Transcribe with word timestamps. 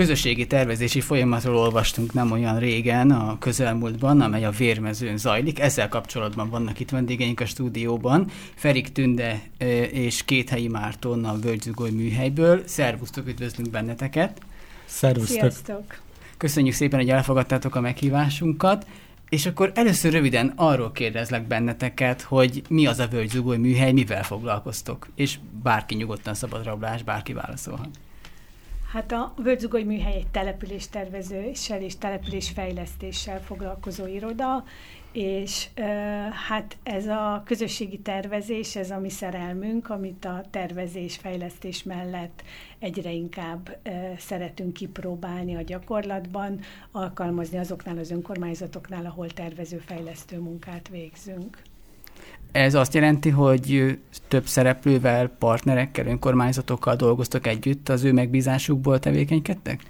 közösségi 0.00 0.46
tervezési 0.46 1.00
folyamatról 1.00 1.56
olvastunk 1.56 2.12
nem 2.12 2.30
olyan 2.30 2.58
régen 2.58 3.10
a 3.10 3.38
közelmúltban, 3.38 4.20
amely 4.20 4.44
a 4.44 4.50
Vérmezőn 4.50 5.16
zajlik. 5.16 5.58
Ezzel 5.58 5.88
kapcsolatban 5.88 6.50
vannak 6.50 6.80
itt 6.80 6.90
vendégeink 6.90 7.40
a 7.40 7.46
stúdióban. 7.46 8.30
Ferik 8.54 8.92
Tünde 8.92 9.40
és 9.92 10.24
Kéthelyi 10.24 10.68
Márton 10.68 11.24
a 11.24 11.38
Völgyzugoly 11.38 11.90
műhelyből. 11.90 12.62
Szervusztok, 12.66 13.26
üdvözlünk 13.26 13.70
benneteket! 13.70 14.40
Szervusztok! 14.84 15.38
Sziasztok. 15.38 16.00
Köszönjük 16.36 16.74
szépen, 16.74 16.98
hogy 16.98 17.10
elfogadtátok 17.10 17.74
a 17.74 17.80
meghívásunkat. 17.80 18.86
És 19.28 19.46
akkor 19.46 19.72
először 19.74 20.12
röviden 20.12 20.52
arról 20.56 20.92
kérdezlek 20.92 21.46
benneteket, 21.46 22.22
hogy 22.22 22.62
mi 22.68 22.86
az 22.86 22.98
a 22.98 23.06
Völgyzugoly 23.06 23.56
műhely, 23.56 23.92
mivel 23.92 24.22
foglalkoztok? 24.22 25.08
És 25.14 25.38
bárki 25.62 25.94
nyugodtan 25.94 26.34
szabadrablás, 26.34 27.02
bárki 27.02 27.32
válaszolhat. 27.32 27.88
Hát 28.92 29.12
a 29.12 29.32
Völgyzugoly 29.36 29.82
műhely 29.82 30.14
egy 30.14 30.26
településtervezéssel 30.30 31.82
és 31.82 31.96
településfejlesztéssel 31.98 33.40
foglalkozó 33.40 34.06
iroda, 34.06 34.64
és 35.12 35.68
hát 36.48 36.76
ez 36.82 37.06
a 37.06 37.42
közösségi 37.44 37.98
tervezés, 37.98 38.76
ez 38.76 38.90
a 38.90 38.98
mi 38.98 39.10
szerelmünk, 39.10 39.90
amit 39.90 40.24
a 40.24 40.44
tervezés, 40.50 41.16
fejlesztés 41.16 41.82
mellett 41.82 42.42
egyre 42.78 43.12
inkább 43.12 43.78
szeretünk 44.18 44.72
kipróbálni 44.72 45.56
a 45.56 45.62
gyakorlatban, 45.62 46.60
alkalmazni 46.90 47.58
azoknál 47.58 47.98
az 47.98 48.10
önkormányzatoknál, 48.10 49.06
ahol 49.06 49.30
tervező-fejlesztő 49.30 50.38
munkát 50.38 50.88
végzünk. 50.88 51.62
Ez 52.52 52.74
azt 52.74 52.94
jelenti, 52.94 53.30
hogy 53.30 53.98
több 54.28 54.46
szereplővel, 54.46 55.28
partnerekkel, 55.28 56.06
önkormányzatokkal 56.06 56.96
dolgoztok 56.96 57.46
együtt, 57.46 57.88
az 57.88 58.04
ő 58.04 58.12
megbízásukból 58.12 58.98
tevékenykedtek? 58.98 59.82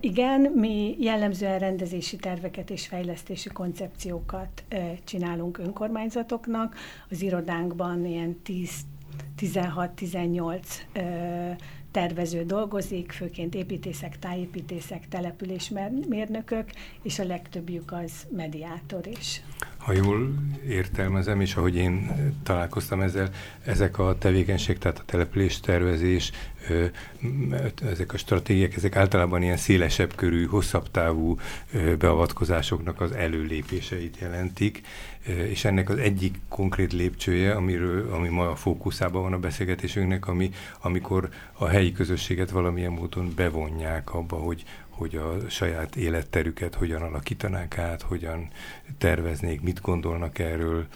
Igen, 0.00 0.40
mi 0.40 0.96
jellemzően 0.98 1.58
rendezési 1.58 2.16
terveket 2.16 2.70
és 2.70 2.86
fejlesztési 2.86 3.48
koncepciókat 3.48 4.64
csinálunk 5.04 5.58
önkormányzatoknak. 5.58 6.76
Az 7.10 7.22
irodánkban 7.22 8.06
ilyen 8.06 8.40
10-16-18 9.38 10.60
e, 10.92 11.56
tervező 11.94 12.44
dolgozik, 12.44 13.12
főként 13.12 13.54
építészek, 13.54 14.18
tájépítészek, 14.18 15.08
településmérnökök, 15.08 16.70
és 17.02 17.18
a 17.18 17.24
legtöbbjük 17.24 17.92
az 17.92 18.12
mediátor 18.36 19.06
is. 19.06 19.42
Ha 19.76 19.92
jól 19.92 20.34
értelmezem, 20.68 21.40
és 21.40 21.54
ahogy 21.54 21.76
én 21.76 22.10
találkoztam 22.42 23.00
ezzel, 23.00 23.30
ezek 23.64 23.98
a 23.98 24.18
tevékenység, 24.18 24.78
tehát 24.78 24.98
a 24.98 25.04
település 25.04 25.60
tervezés, 25.60 26.32
ezek 27.90 28.12
a 28.12 28.16
stratégiák, 28.16 28.76
ezek 28.76 28.96
általában 28.96 29.42
ilyen 29.42 29.56
szélesebb 29.56 30.14
körű, 30.14 30.46
hosszabb 30.46 30.90
távú 30.90 31.36
beavatkozásoknak 31.98 33.00
az 33.00 33.12
előlépéseit 33.12 34.16
jelentik, 34.20 34.82
és 35.26 35.64
ennek 35.64 35.88
az 35.88 35.98
egyik 35.98 36.38
konkrét 36.48 36.92
lépcsője, 36.92 37.52
amiről, 37.52 38.12
ami 38.12 38.28
ma 38.28 38.50
a 38.50 38.56
fókuszában 38.56 39.22
van 39.22 39.32
a 39.32 39.38
beszélgetésünknek, 39.38 40.26
ami, 40.26 40.50
amikor 40.82 41.28
a 41.52 41.66
helyi 41.66 41.92
közösséget 41.92 42.50
valamilyen 42.50 42.92
módon 42.92 43.32
bevonják 43.36 44.14
abba, 44.14 44.36
hogy, 44.36 44.64
hogy 44.88 45.16
a 45.16 45.48
saját 45.48 45.96
életterüket 45.96 46.74
hogyan 46.74 47.02
alakítanák 47.02 47.78
át, 47.78 48.02
hogyan 48.02 48.48
terveznék, 48.98 49.60
mit 49.60 49.80
gondolnak 49.80 50.38
erről. 50.38 50.86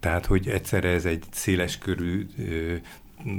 Tehát, 0.00 0.26
hogy 0.26 0.48
egyszerre 0.48 0.88
ez 0.88 1.04
egy 1.04 1.24
széles 1.30 1.78
körű 1.78 2.26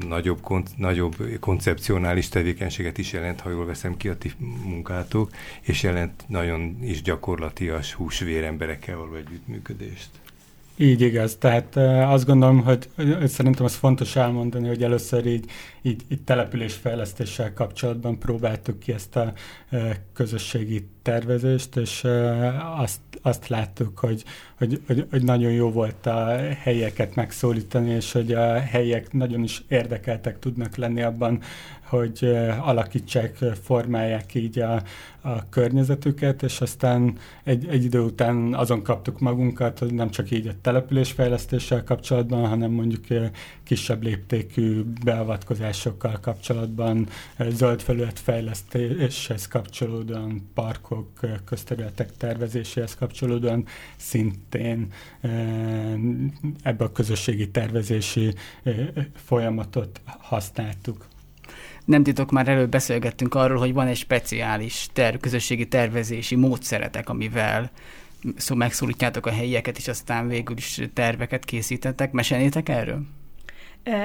nagyobb, 0.08 0.42
kon, 0.42 0.64
nagyobb 0.76 1.16
koncepcionális 1.40 2.30
tevékenységet 2.30 2.98
is 2.98 3.14
jelent, 3.14 3.40
ha 3.40 3.50
jól 3.50 3.66
veszem 3.66 3.98
ki 3.98 4.10
a 4.10 4.18
ti 4.18 4.32
munkátok, 4.64 5.32
és 5.62 5.84
jelent 5.84 6.24
nagyon 6.28 6.78
is 6.82 7.02
gyakorlatias 7.02 7.94
húsvér 7.94 8.44
emberekkel 8.44 8.98
való 8.98 9.16
együttműködést. 9.16 10.10
Így 10.80 11.02
igaz, 11.02 11.36
tehát 11.36 11.76
azt 12.12 12.26
gondolom, 12.26 12.64
hogy, 12.64 12.90
hogy 12.96 13.28
szerintem 13.28 13.66
az 13.66 13.76
fontos 13.76 14.16
elmondani, 14.16 14.68
hogy 14.68 14.84
először 14.84 15.26
így, 15.26 15.46
így, 15.88 16.02
így 16.10 16.22
településfejlesztéssel 16.22 17.54
kapcsolatban 17.54 18.20
próbáltuk 18.20 18.80
ki 18.80 18.94
ezt 18.94 19.16
a 19.16 19.34
közösségi 20.14 20.88
tervezést, 21.02 21.76
és 21.76 22.08
azt, 22.78 23.00
azt 23.22 23.48
láttuk, 23.48 24.00
hogy, 24.00 24.24
hogy, 24.58 24.82
hogy, 24.88 25.08
hogy 25.10 25.24
nagyon 25.24 25.52
jó 25.52 25.72
volt 25.72 26.06
a 26.06 26.38
helyeket 26.62 27.16
megszólítani, 27.16 27.90
és 27.90 28.12
hogy 28.12 28.34
a 28.34 28.60
helyek 28.60 29.14
nagyon 29.14 29.44
is 29.44 29.64
érdekeltek 29.68 30.40
tudnak 30.40 30.76
lenni 30.76 31.02
abban, 31.02 31.42
hogy 31.84 32.38
alakítsák, 32.62 33.36
formálják 33.64 34.36
így 34.36 34.60
a, 34.60 34.82
a 35.22 35.50
környezetüket, 35.50 36.44
és 36.44 36.62
aztán 36.62 37.18
egy, 37.44 37.68
egy 37.68 37.84
idő 37.84 38.00
után 38.00 38.54
azon 38.54 38.84
kaptuk 38.84 39.20
magunkat, 39.20 39.80
hogy 39.80 39.94
nem 39.94 40.10
csak 40.10 40.32
így 40.32 40.48
a 40.48 40.54
településfejlesztéssel 40.62 41.84
kapcsolatban, 41.84 42.48
hanem 42.48 42.72
mondjuk 42.72 43.06
kisebb 43.64 44.04
léptékű 44.04 44.84
beavatkozásokkal 45.84 46.20
kapcsolatban, 46.22 47.08
zöld 47.40 47.82
felület 47.82 48.20
fejlesztéshez 48.20 49.48
kapcsolódóan, 49.48 50.50
parkok, 50.54 51.10
közterületek 51.46 52.18
tervezéséhez 52.18 52.96
kapcsolódóan 52.96 53.66
szintén 53.98 54.94
ebbe 56.62 56.84
a 56.84 56.92
közösségi 56.92 57.52
tervezési 57.52 58.34
folyamatot 59.16 60.02
használtuk. 60.06 61.08
Nem 61.86 62.04
titok, 62.04 62.32
már 62.32 62.48
előbb 62.48 62.70
beszélgettünk 62.70 63.36
arról, 63.36 63.58
hogy 63.58 63.74
van 63.74 63.88
egy 63.88 63.98
speciális 63.98 64.88
ter- 64.94 65.20
közösségi 65.20 65.68
tervezési 65.68 66.36
módszeretek, 66.36 67.10
amivel 67.10 67.72
szó 68.36 68.56
megszólítjátok 68.56 69.26
a 69.26 69.32
helyieket, 69.32 69.78
és 69.78 69.88
aztán 69.88 70.28
végül 70.28 70.58
is 70.58 70.82
terveket 70.94 71.46
készítettek. 71.46 72.12
Mesélnétek 72.12 72.70
erről? 72.70 73.06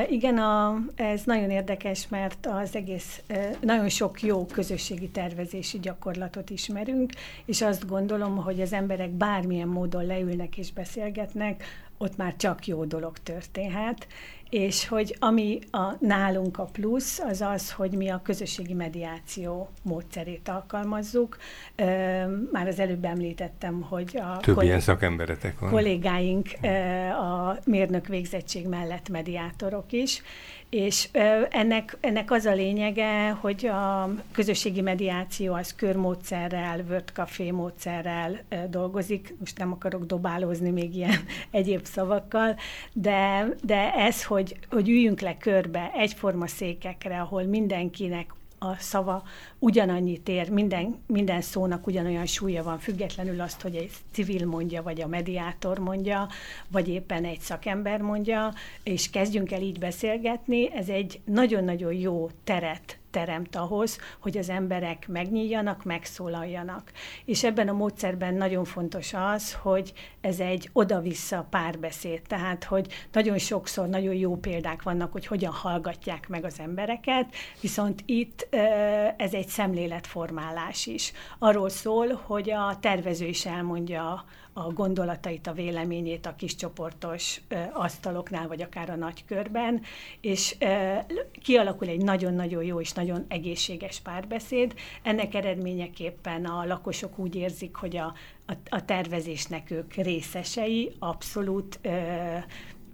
Igen, 0.09 0.39
a, 0.39 0.79
ez 0.95 1.23
nagyon 1.25 1.51
érdekes, 1.51 2.09
mert 2.09 2.47
az 2.47 2.77
egész, 2.77 3.23
nagyon 3.61 3.89
sok 3.89 4.23
jó 4.23 4.47
közösségi 4.47 5.09
tervezési 5.09 5.79
gyakorlatot 5.79 6.51
ismerünk, 6.51 7.13
és 7.45 7.63
azt 7.63 7.87
gondolom, 7.87 8.37
hogy 8.37 8.61
az 8.61 8.73
emberek 8.73 9.11
bármilyen 9.11 9.69
módon 9.69 10.07
leülnek 10.07 10.57
és 10.57 10.73
beszélgetnek, 10.73 11.65
ott 11.99 12.17
már 12.17 12.37
csak 12.37 12.67
jó 12.67 12.85
dolog 12.85 13.19
történhet, 13.19 14.07
és 14.53 14.89
hogy 14.89 15.17
ami 15.19 15.59
a, 15.71 15.93
nálunk 16.01 16.59
a 16.59 16.65
plusz, 16.65 17.19
az 17.19 17.41
az, 17.41 17.73
hogy 17.73 17.93
mi 17.93 18.09
a 18.09 18.21
közösségi 18.23 18.75
mediáció 18.75 19.71
módszerét 19.83 20.49
alkalmazzuk. 20.49 21.37
Már 22.53 22.67
az 22.67 22.79
előbb 22.79 23.05
említettem, 23.05 23.81
hogy 23.81 24.17
a 24.17 24.37
Több 24.37 24.55
koll- 24.55 24.65
ilyen 24.65 24.81
szakemberetek 24.81 25.59
van. 25.59 25.71
kollégáink 25.71 26.49
a 27.21 27.57
mérnök 27.65 28.07
végzettség 28.07 28.67
mellett 28.69 29.09
mediátorok 29.09 29.93
is, 29.93 30.23
és 30.73 31.09
ennek, 31.51 31.97
ennek 32.01 32.31
az 32.31 32.45
a 32.45 32.53
lényege, 32.53 33.31
hogy 33.31 33.67
a 33.67 34.15
közösségi 34.33 34.81
mediáció 34.81 35.55
az 35.55 35.75
körmódszerrel, 35.75 36.81
Word 36.89 37.09
Café 37.13 37.51
módszerrel 37.51 38.41
dolgozik. 38.71 39.35
Most 39.39 39.59
nem 39.59 39.73
akarok 39.73 40.05
dobálózni 40.05 40.71
még 40.71 40.95
ilyen 40.97 41.25
egyéb 41.51 41.85
szavakkal, 41.85 42.57
de, 42.93 43.49
de 43.63 43.95
ez, 43.95 44.25
hogy, 44.25 44.57
hogy 44.71 44.89
üljünk 44.89 45.21
le 45.21 45.37
körbe 45.37 45.91
egyforma 45.95 46.47
székekre, 46.47 47.21
ahol 47.21 47.43
mindenkinek 47.43 48.35
a 48.63 48.77
szava 48.79 49.23
ugyanannyit 49.59 50.29
ér, 50.29 50.51
minden, 50.51 51.03
minden 51.07 51.41
szónak 51.41 51.87
ugyanolyan 51.87 52.27
súlya 52.27 52.63
van, 52.63 52.79
függetlenül 52.79 53.41
azt, 53.41 53.61
hogy 53.61 53.77
egy 53.77 53.91
civil 54.13 54.47
mondja, 54.47 54.83
vagy 54.83 55.01
a 55.01 55.07
mediátor 55.07 55.79
mondja, 55.79 56.29
vagy 56.69 56.89
éppen 56.89 57.25
egy 57.25 57.41
szakember 57.41 58.01
mondja, 58.01 58.53
és 58.83 59.11
kezdjünk 59.11 59.53
el 59.53 59.63
így 59.63 59.79
beszélgetni, 59.79 60.73
ez 60.73 60.89
egy 60.89 61.21
nagyon-nagyon 61.25 61.93
jó 61.93 62.31
teret 62.45 63.02
teremt 63.13 63.57
ahhoz, 63.57 63.99
hogy 64.21 64.39
az 64.39 64.49
emberek 64.49 65.09
megnyíljanak, 65.09 65.85
megszólaljanak. 65.85 66.93
És 67.25 67.45
ebben 67.45 67.69
a 67.69 67.73
módszerben 67.73 68.35
nagyon 68.35 68.65
fontos 68.65 69.15
az, 69.15 69.55
hogy 69.55 69.93
ez 70.21 70.41
egy 70.41 70.71
oda-vissza 70.73 71.47
párbeszéd, 71.51 72.23
tehát 72.29 72.65
hogy 72.65 72.93
nagyon 73.13 73.39
sokszor 73.39 73.89
nagyon 73.89 74.15
jó 74.15 74.37
példák 74.37 74.83
vannak, 74.83 75.13
hogy 75.13 75.27
hogyan 75.27 75.53
hallgatják 75.53 76.29
meg 76.29 76.45
az 76.45 76.61
embereket, 76.61 77.35
viszont 77.61 78.03
itt 78.07 78.47
ez 79.17 79.35
egy 79.35 79.49
szemléletformálás 79.49 80.87
is. 80.87 81.13
Arról 81.39 81.69
szól, 81.69 82.21
hogy 82.27 82.51
a 82.51 82.79
tervező 82.81 83.27
is 83.27 83.47
elmondja 83.47 84.25
a 84.53 84.73
gondolatait, 84.73 85.47
a 85.47 85.53
véleményét 85.53 86.27
a 86.27 86.35
kis 86.35 86.55
csoportos 86.55 87.41
asztaloknál, 87.73 88.49
vagy 88.49 88.63
akár 88.63 88.91
a 88.91 88.97
nagy 88.97 89.25
körben, 89.25 89.83
és 90.21 90.57
kialakul 91.43 91.89
egy 91.89 92.05
nagyon-nagyon 92.05 92.65
jó 92.65 92.81
és 92.81 92.93
nagyon 92.93 93.25
egészséges 93.29 94.01
párbeszéd. 94.01 94.75
Ennek 95.03 95.35
eredményeképpen 95.35 96.45
a 96.45 96.67
lakosok 96.67 97.19
úgy 97.19 97.35
érzik, 97.35 97.75
hogy 97.75 97.97
a, 97.97 98.15
a, 98.47 98.53
a 98.69 98.85
tervezésnek 98.85 99.71
ők 99.71 99.95
részesei, 99.95 100.93
abszolút 100.99 101.81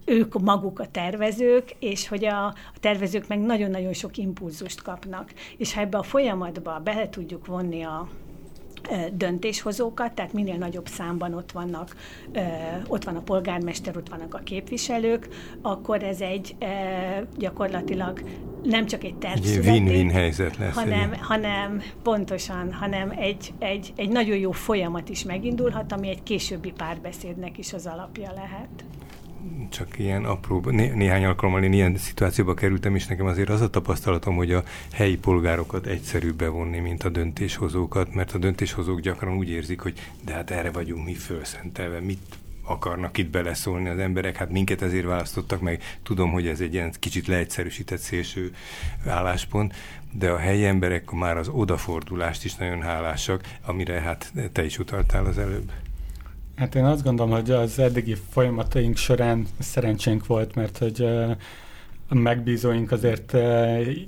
ők 0.05 0.39
maguk 0.39 0.79
a 0.79 0.87
tervezők, 0.87 1.75
és 1.79 2.07
hogy 2.07 2.25
a, 2.25 2.45
a 2.45 2.79
tervezők 2.79 3.27
meg 3.27 3.39
nagyon-nagyon 3.39 3.93
sok 3.93 4.17
impulzust 4.17 4.81
kapnak. 4.81 5.33
És 5.57 5.73
ha 5.73 5.81
ebbe 5.81 5.97
a 5.97 6.03
folyamatba 6.03 6.79
bele 6.79 7.09
tudjuk 7.09 7.45
vonni 7.45 7.83
a, 7.83 8.09
döntéshozókat, 9.13 10.13
tehát 10.13 10.33
minél 10.33 10.55
nagyobb 10.55 10.87
számban 10.87 11.33
ott 11.33 11.51
vannak, 11.51 11.95
ott 12.87 13.03
van 13.03 13.15
a 13.15 13.21
polgármester, 13.21 13.97
ott 13.97 14.09
vannak 14.09 14.33
a 14.33 14.37
képviselők, 14.37 15.27
akkor 15.61 16.03
ez 16.03 16.21
egy 16.21 16.55
gyakorlatilag 17.37 18.23
nem 18.63 18.85
csak 18.85 19.03
egy 19.03 19.15
terv 19.15 19.41
Win-win 19.65 20.09
helyzet 20.09 20.57
lesz. 20.57 20.73
Hanem, 20.73 21.13
hanem 21.19 21.81
pontosan, 22.03 22.73
hanem 22.73 23.13
egy, 23.17 23.53
egy, 23.59 23.93
egy 23.95 24.09
nagyon 24.09 24.37
jó 24.37 24.51
folyamat 24.51 25.09
is 25.09 25.23
megindulhat, 25.23 25.91
ami 25.91 26.09
egy 26.09 26.23
későbbi 26.23 26.71
párbeszédnek 26.71 27.57
is 27.57 27.73
az 27.73 27.85
alapja 27.85 28.31
lehet 28.35 28.83
csak 29.69 29.99
ilyen 29.99 30.25
apró, 30.25 30.61
né, 30.69 30.91
néhány 30.95 31.25
alkalommal 31.25 31.63
én 31.63 31.73
ilyen 31.73 31.97
szituációba 31.97 32.53
kerültem, 32.53 32.95
és 32.95 33.05
nekem 33.05 33.25
azért 33.25 33.49
az 33.49 33.61
a 33.61 33.69
tapasztalatom, 33.69 34.35
hogy 34.35 34.51
a 34.51 34.63
helyi 34.93 35.17
polgárokat 35.17 35.85
egyszerűbb 35.85 36.35
bevonni, 36.35 36.79
mint 36.79 37.03
a 37.03 37.09
döntéshozókat, 37.09 38.13
mert 38.13 38.31
a 38.31 38.37
döntéshozók 38.37 38.99
gyakran 38.99 39.37
úgy 39.37 39.49
érzik, 39.49 39.79
hogy 39.79 39.99
de 40.25 40.33
hát 40.33 40.51
erre 40.51 40.71
vagyunk 40.71 41.05
mi 41.05 41.13
fölszentelve, 41.13 41.99
mit 41.99 42.37
akarnak 42.63 43.17
itt 43.17 43.29
beleszólni 43.29 43.89
az 43.89 43.99
emberek, 43.99 44.35
hát 44.35 44.51
minket 44.51 44.81
ezért 44.81 45.05
választottak 45.05 45.61
meg. 45.61 45.83
Tudom, 46.03 46.31
hogy 46.31 46.47
ez 46.47 46.59
egy 46.59 46.73
ilyen 46.73 46.93
kicsit 46.99 47.27
leegyszerűsített 47.27 47.99
szélső 47.99 48.51
álláspont, 49.05 49.75
de 50.11 50.29
a 50.29 50.37
helyi 50.37 50.65
emberek 50.65 51.11
már 51.11 51.37
az 51.37 51.47
odafordulást 51.47 52.45
is 52.45 52.55
nagyon 52.55 52.81
hálásak, 52.81 53.43
amire 53.65 53.99
hát 53.99 54.33
te 54.51 54.65
is 54.65 54.79
utaltál 54.79 55.25
az 55.25 55.37
előbb. 55.37 55.71
Hát 56.59 56.75
én 56.75 56.85
azt 56.85 57.03
gondolom, 57.03 57.31
hogy 57.31 57.51
az 57.51 57.79
eddigi 57.79 58.15
folyamataink 58.29 58.97
során 58.97 59.45
szerencsénk 59.59 60.25
volt, 60.25 60.55
mert 60.55 60.77
hogy 60.77 61.01
a 62.07 62.15
megbízóink 62.15 62.91
azért 62.91 63.37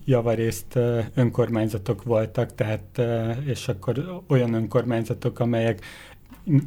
javarészt 0.06 0.80
önkormányzatok 1.14 2.04
voltak, 2.04 2.56
tehát 2.56 3.02
és 3.46 3.68
akkor 3.68 4.22
olyan 4.28 4.54
önkormányzatok, 4.54 5.40
amelyek 5.40 5.86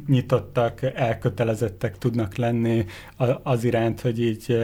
nyitottak, 0.07 0.81
elkötelezettek 0.81 1.97
tudnak 1.97 2.35
lenni 2.35 2.85
az 3.43 3.63
iránt, 3.63 4.01
hogy 4.01 4.21
így 4.21 4.57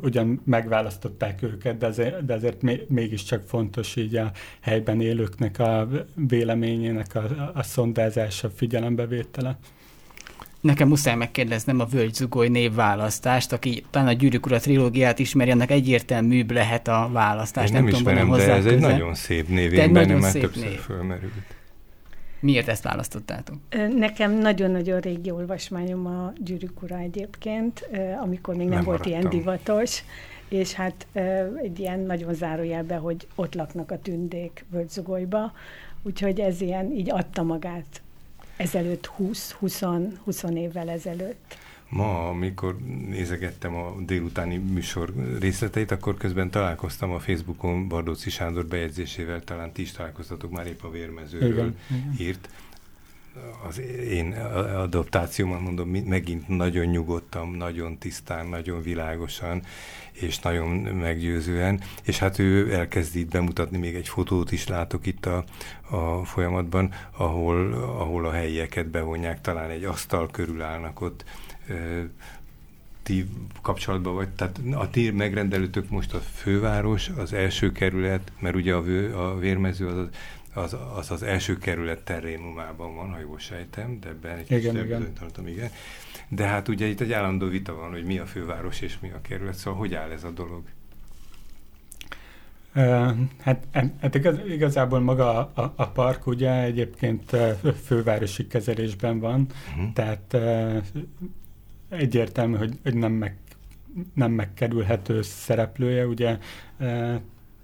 ugyan, 0.00 0.40
megválasztották 0.44 1.42
őket, 1.42 1.76
de 1.76 1.86
azért, 1.86 2.24
de 2.24 2.34
azért 2.34 2.88
mégiscsak 2.88 3.42
fontos 3.46 3.96
így 3.96 4.16
a 4.16 4.30
helyben 4.60 5.00
élőknek 5.00 5.58
a 5.58 5.88
véleményének 6.14 7.14
a, 7.14 7.50
a 7.54 7.62
szondázása, 7.62 8.50
figyelembevétele. 8.50 9.58
Nekem 10.64 10.88
muszáj 10.88 11.14
megkérdeznem 11.14 11.80
a 11.80 11.84
Völgyzugoly 11.84 12.48
névválasztást, 12.48 13.52
aki 13.52 13.84
talán 13.90 14.08
a 14.08 14.12
Gyűrűk 14.12 14.46
Ura 14.46 14.58
trilógiát 14.58 15.18
ismeri, 15.18 15.50
annak 15.50 15.70
egyértelműbb 15.70 16.50
lehet 16.50 16.88
a 16.88 17.08
választás. 17.12 17.66
Én 17.66 17.72
nem, 17.72 17.84
nem 17.84 17.94
ismerem, 17.94 18.24
tudom, 18.24 18.36
de 18.38 18.52
ez 18.52 18.64
közel. 18.64 18.72
egy 18.72 18.80
nagyon 18.80 19.14
szép 19.14 19.48
név, 19.48 19.72
én 19.72 19.92
bennem 19.92 20.18
már 20.18 20.32
többször 20.32 20.68
név. 20.68 20.78
fölmerült. 20.78 21.32
Miért 22.40 22.68
ezt 22.68 22.82
választottátok? 22.82 23.56
Nekem 23.96 24.32
nagyon-nagyon 24.32 25.00
régi 25.00 25.30
olvasmányom 25.30 26.06
a 26.06 26.32
Gyűrűk 26.44 26.82
Ura 26.82 26.98
egyébként, 26.98 27.88
amikor 28.22 28.54
még 28.54 28.66
nem, 28.66 28.74
nem 28.74 28.84
volt 28.84 29.06
ilyen 29.06 29.28
divatos, 29.28 30.02
és 30.48 30.72
hát 30.72 31.06
egy 31.62 31.78
ilyen 31.78 32.00
nagyon 32.00 32.34
zárójelbe, 32.34 32.96
hogy 32.96 33.26
ott 33.34 33.54
laknak 33.54 33.90
a 33.90 33.98
tündék 33.98 34.64
Völgyzugolyba, 34.70 35.52
úgyhogy 36.02 36.40
ez 36.40 36.60
ilyen 36.60 36.92
így 36.92 37.10
adta 37.10 37.42
magát 37.42 38.02
ezelőtt 38.56 39.10
20-20 39.18 40.56
évvel 40.56 40.90
ezelőtt. 40.90 41.56
Ma, 41.88 42.28
amikor 42.28 42.76
nézegettem 43.08 43.74
a 43.74 43.94
délutáni 44.06 44.56
műsor 44.56 45.12
részleteit, 45.40 45.90
akkor 45.90 46.16
közben 46.16 46.50
találkoztam 46.50 47.10
a 47.10 47.18
Facebookon 47.18 47.88
Bardóci 47.88 48.30
Sándor 48.30 48.66
bejegyzésével, 48.66 49.44
talán 49.44 49.72
ti 49.72 49.82
is 49.82 49.92
találkoztatok 49.92 50.50
már 50.50 50.66
épp 50.66 50.82
a 50.82 50.90
vérmezőről 50.90 51.48
Igen. 51.48 51.76
írt. 52.18 52.48
Az 53.68 53.78
én 54.10 54.32
adaptációmat 54.76 55.60
mondom, 55.60 55.88
megint 55.88 56.48
nagyon 56.48 56.86
nyugodtam, 56.86 57.54
nagyon 57.54 57.98
tisztán, 57.98 58.46
nagyon 58.46 58.82
világosan, 58.82 59.62
és 60.12 60.38
nagyon 60.38 60.68
meggyőzően, 60.78 61.80
és 62.04 62.18
hát 62.18 62.38
ő 62.38 62.74
elkezd 62.74 63.16
itt 63.16 63.30
bemutatni, 63.30 63.78
még 63.78 63.94
egy 63.94 64.08
fotót 64.08 64.52
is 64.52 64.68
látok 64.68 65.06
itt 65.06 65.26
a, 65.26 65.44
a 65.90 66.24
folyamatban, 66.24 66.92
ahol, 67.16 67.72
ahol 67.72 68.26
a 68.26 68.32
helyieket 68.32 68.86
bevonják, 68.86 69.40
talán 69.40 69.70
egy 69.70 69.84
asztal 69.84 70.30
körül 70.30 70.62
állnak 70.62 71.00
ott, 71.00 71.24
ti 73.04 73.26
kapcsolatban 73.62 74.14
vagy, 74.14 74.28
tehát 74.28 74.60
a 74.72 74.90
ti 74.90 75.10
megrendelőtök 75.10 75.90
most 75.90 76.14
a 76.14 76.18
főváros, 76.18 77.08
az 77.08 77.32
első 77.32 77.72
kerület, 77.72 78.32
mert 78.38 78.54
ugye 78.54 78.74
a, 78.74 78.82
vő, 78.82 79.14
a 79.14 79.38
vérmező 79.38 79.86
az, 79.86 79.96
az, 79.96 80.08
az 80.94 81.10
az 81.10 81.22
első 81.22 81.58
kerület 81.58 82.04
terrénumában 82.04 82.94
van, 82.94 83.10
ha 83.10 83.18
jól 83.18 83.38
sejtem, 83.38 84.00
de 84.00 84.08
ebben 84.08 84.36
egy 84.36 84.50
igen, 84.50 84.84
igen. 84.84 85.12
Tartom, 85.18 85.46
igen. 85.46 85.70
De 86.28 86.46
hát 86.46 86.68
ugye 86.68 86.86
itt 86.86 87.00
egy 87.00 87.12
állandó 87.12 87.48
vita 87.48 87.74
van, 87.74 87.90
hogy 87.90 88.04
mi 88.04 88.18
a 88.18 88.26
főváros 88.26 88.80
és 88.80 88.98
mi 89.00 89.10
a 89.10 89.20
kerület, 89.20 89.54
szóval 89.54 89.78
hogy 89.78 89.94
áll 89.94 90.10
ez 90.10 90.24
a 90.24 90.30
dolog? 90.30 90.62
Hát, 93.40 93.66
hát 94.00 94.14
igaz, 94.14 94.38
igazából 94.48 95.00
maga 95.00 95.52
a, 95.54 95.72
a 95.76 95.88
park 95.88 96.26
ugye 96.26 96.62
egyébként 96.62 97.36
fővárosi 97.84 98.46
kezelésben 98.46 99.18
van, 99.18 99.46
uh-huh. 99.68 99.92
tehát 99.92 100.36
egyértelmű, 101.88 102.56
hogy, 102.56 102.78
hogy 102.82 102.94
nem, 102.94 103.12
meg, 103.12 103.36
nem 104.14 104.32
megkerülhető 104.32 105.22
szereplője, 105.22 106.06
ugye 106.06 106.38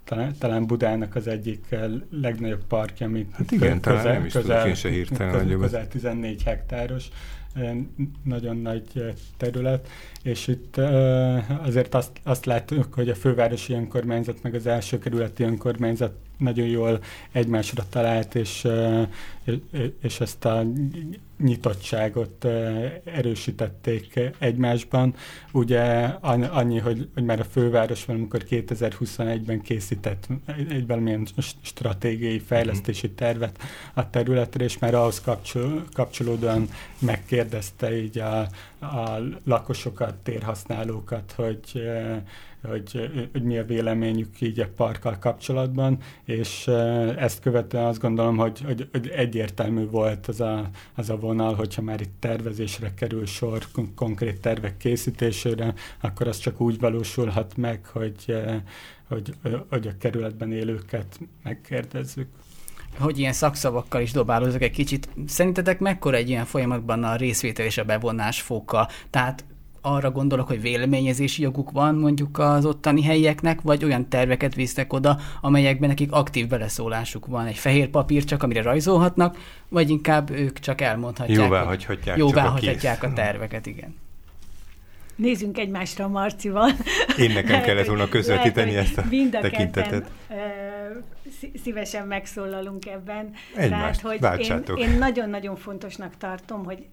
talán, 0.04 0.34
talán 0.38 0.66
Budának 0.66 1.14
az 1.14 1.26
egyik 1.26 1.76
legnagyobb 2.10 2.64
parkja, 2.64 3.06
amit 3.06 3.30
hát 3.32 3.50
igen, 3.50 3.80
közel, 3.80 4.02
talán 4.02 4.16
nem 4.16 4.24
is 4.24 4.32
közel, 4.32 4.66
én 4.66 4.74
se 4.74 4.88
hirtelen 4.88 5.32
közel, 5.32 5.58
közel 5.58 5.88
14 5.88 6.42
hektáros, 6.42 7.08
nagyon 8.24 8.56
nagy 8.56 9.14
terület, 9.36 9.88
és 10.22 10.46
itt 10.46 10.76
azért 11.62 11.94
azt, 11.94 12.10
azt 12.22 12.44
látjuk, 12.44 12.94
hogy 12.94 13.08
a 13.08 13.14
fővárosi 13.14 13.72
önkormányzat 13.72 14.42
meg 14.42 14.54
az 14.54 14.66
első 14.66 14.98
kerületi 14.98 15.42
önkormányzat 15.42 16.12
nagyon 16.40 16.66
jól 16.66 17.00
egymásra 17.32 17.84
talált, 17.88 18.34
és, 18.34 18.68
és 20.02 20.20
ezt 20.20 20.44
a 20.44 20.64
nyitottságot 21.38 22.44
erősítették 23.04 24.20
egymásban. 24.38 25.14
Ugye 25.52 25.80
annyi, 26.50 26.78
hogy, 26.78 27.08
hogy 27.14 27.24
már 27.24 27.40
a 27.40 27.44
főváros 27.44 28.04
valamikor 28.04 28.44
2021-ben 28.50 29.60
készített 29.60 30.28
egy 30.68 30.86
valamilyen 30.86 31.26
stratégiai 31.62 32.38
fejlesztési 32.38 33.10
tervet 33.10 33.58
a 33.94 34.10
területre, 34.10 34.64
és 34.64 34.78
már 34.78 34.94
ahhoz 34.94 35.20
kapcsol, 35.20 35.84
kapcsolódóan 35.92 36.68
megkérdezte 36.98 37.96
így 37.96 38.18
a, 38.18 38.38
a 38.80 39.18
lakosokat, 39.44 40.09
térhasználókat, 40.14 41.32
hogy 41.36 41.82
hogy, 42.68 43.10
hogy 43.32 43.42
mi 43.42 43.58
a 43.58 43.64
véleményük 43.64 44.40
így 44.40 44.60
a 44.60 44.68
parkkal 44.76 45.18
kapcsolatban, 45.18 45.98
és 46.24 46.66
ezt 47.16 47.40
követően 47.40 47.84
azt 47.84 48.00
gondolom, 48.00 48.36
hogy, 48.36 48.60
hogy, 48.60 48.88
hogy 48.92 49.08
egyértelmű 49.08 49.86
volt 49.86 50.26
az 50.26 50.40
a, 50.40 50.70
az 50.94 51.10
a 51.10 51.16
vonal, 51.16 51.54
hogyha 51.54 51.82
már 51.82 52.00
itt 52.00 52.14
tervezésre 52.18 52.94
kerül 52.94 53.26
sor, 53.26 53.66
konkrét 53.94 54.40
tervek 54.40 54.76
készítésére, 54.76 55.74
akkor 56.00 56.28
az 56.28 56.38
csak 56.38 56.60
úgy 56.60 56.78
valósulhat 56.78 57.56
meg, 57.56 57.86
hogy, 57.86 58.36
hogy, 59.08 59.34
hogy 59.68 59.86
a 59.86 59.96
kerületben 59.98 60.52
élőket 60.52 61.20
megkérdezzük 61.42 62.28
hogy 62.98 63.18
ilyen 63.18 63.32
szakszavakkal 63.32 64.00
is 64.00 64.12
dobálózok 64.12 64.62
egy 64.62 64.70
kicsit. 64.70 65.08
Szerintetek 65.26 65.78
mekkora 65.78 66.16
egy 66.16 66.28
ilyen 66.28 66.44
folyamatban 66.44 67.04
a 67.04 67.16
részvétel 67.16 67.66
és 67.66 67.78
a 67.78 67.84
bevonás 67.84 68.40
foka? 68.40 68.88
Tehát 69.10 69.44
arra 69.80 70.10
gondolok, 70.10 70.46
hogy 70.46 70.60
véleményezési 70.60 71.42
joguk 71.42 71.70
van 71.70 71.94
mondjuk 71.94 72.38
az 72.38 72.64
ottani 72.64 73.02
helyieknek, 73.02 73.60
vagy 73.60 73.84
olyan 73.84 74.08
terveket 74.08 74.54
visznek 74.54 74.92
oda, 74.92 75.18
amelyekben 75.40 75.88
nekik 75.88 76.12
aktív 76.12 76.48
beleszólásuk 76.48 77.26
van. 77.26 77.46
Egy 77.46 77.56
fehér 77.56 77.88
papír 77.88 78.24
csak, 78.24 78.42
amire 78.42 78.62
rajzolhatnak, 78.62 79.36
vagy 79.68 79.90
inkább 79.90 80.30
ők 80.30 80.58
csak 80.58 80.80
elmondhatják. 80.80 81.38
Jóvá 81.38 81.62
hagyhatják, 81.62 82.16
jóvá 82.16 82.42
hagyhatják 82.42 83.02
a 83.02 83.12
terveket, 83.12 83.66
igen. 83.66 83.94
Nézzünk 85.20 85.58
egymásra 85.58 86.08
Marcival. 86.08 86.70
Én 87.18 87.30
nekem 87.32 87.62
kellett 87.62 87.86
volna 87.86 88.08
közvetíteni 88.08 88.76
ezt 88.76 88.98
a 88.98 89.04
mind 89.10 89.34
a 89.34 89.40
tekintetet. 89.40 90.10
Ketten, 90.28 91.04
szívesen 91.62 92.06
megszólalunk 92.06 92.86
ebben. 92.86 93.32
Egymást, 93.56 94.00
Tehát, 94.00 94.68
hogy 94.68 94.78
én, 94.78 94.90
én 94.90 94.98
nagyon-nagyon 94.98 95.56
fontosnak 95.56 96.16
tartom, 96.16 96.64
hogy 96.64 96.86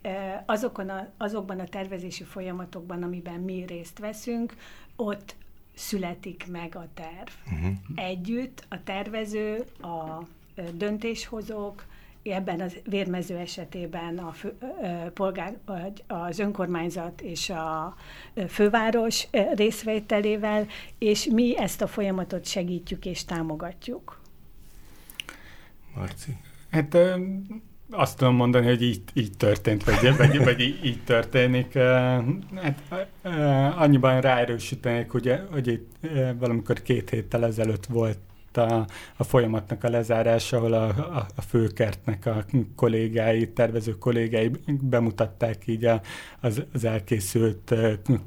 azokon 0.45 0.89
a, 0.89 1.07
azokban 1.17 1.59
a 1.59 1.65
tervezési 1.65 2.23
folyamatokban, 2.23 3.03
amiben 3.03 3.39
mi 3.39 3.65
részt 3.67 3.99
veszünk, 3.99 4.53
ott 4.95 5.35
születik 5.73 6.45
meg 6.51 6.75
a 6.75 6.87
terv. 6.93 7.29
Uh-huh. 7.45 7.75
Együtt 7.95 8.65
a 8.69 8.83
tervező, 8.83 9.63
a 9.81 10.21
döntéshozók, 10.73 11.85
ebben 12.29 12.61
az 12.61 12.77
vérmező 12.89 13.35
esetében 13.35 14.17
a 14.17 14.31
fő, 14.31 14.57
polgár, 15.13 15.57
az 16.07 16.39
önkormányzat 16.39 17.21
és 17.21 17.49
a 17.49 17.95
főváros 18.47 19.27
részvételével, 19.55 20.67
és 20.97 21.25
mi 21.25 21.57
ezt 21.57 21.81
a 21.81 21.87
folyamatot 21.87 22.45
segítjük 22.45 23.05
és 23.05 23.25
támogatjuk. 23.25 24.21
Marci. 25.95 26.37
Hát 26.71 26.97
azt 27.89 28.17
tudom 28.17 28.35
mondani, 28.35 28.65
hogy 28.65 28.81
így, 28.81 29.01
így 29.13 29.37
történt, 29.37 29.83
vagy, 29.83 30.17
vagy, 30.17 30.43
vagy 30.43 30.59
így, 30.59 30.85
így 30.85 31.03
történik. 31.03 31.73
Hát, 32.55 33.07
annyiban 33.77 34.21
ráerősítenék, 34.21 35.13
ugye, 35.13 35.41
hogy 35.51 35.67
itt 35.67 35.91
valamikor 36.39 36.81
két 36.81 37.09
héttel 37.09 37.45
ezelőtt 37.45 37.85
volt 37.85 38.19
a, 38.57 38.85
a 39.17 39.23
folyamatnak 39.23 39.83
a 39.83 39.89
lezárása, 39.89 40.57
ahol 40.57 40.73
a, 40.73 40.87
a, 40.87 41.27
a 41.35 41.41
főkertnek 41.41 42.25
a 42.25 42.45
kollégái, 42.75 43.53
tervező 43.53 43.97
kollégái 43.97 44.51
bemutatták 44.81 45.67
így 45.67 45.85
a, 45.85 46.01
az, 46.39 46.63
az 46.73 46.83
elkészült 46.83 47.73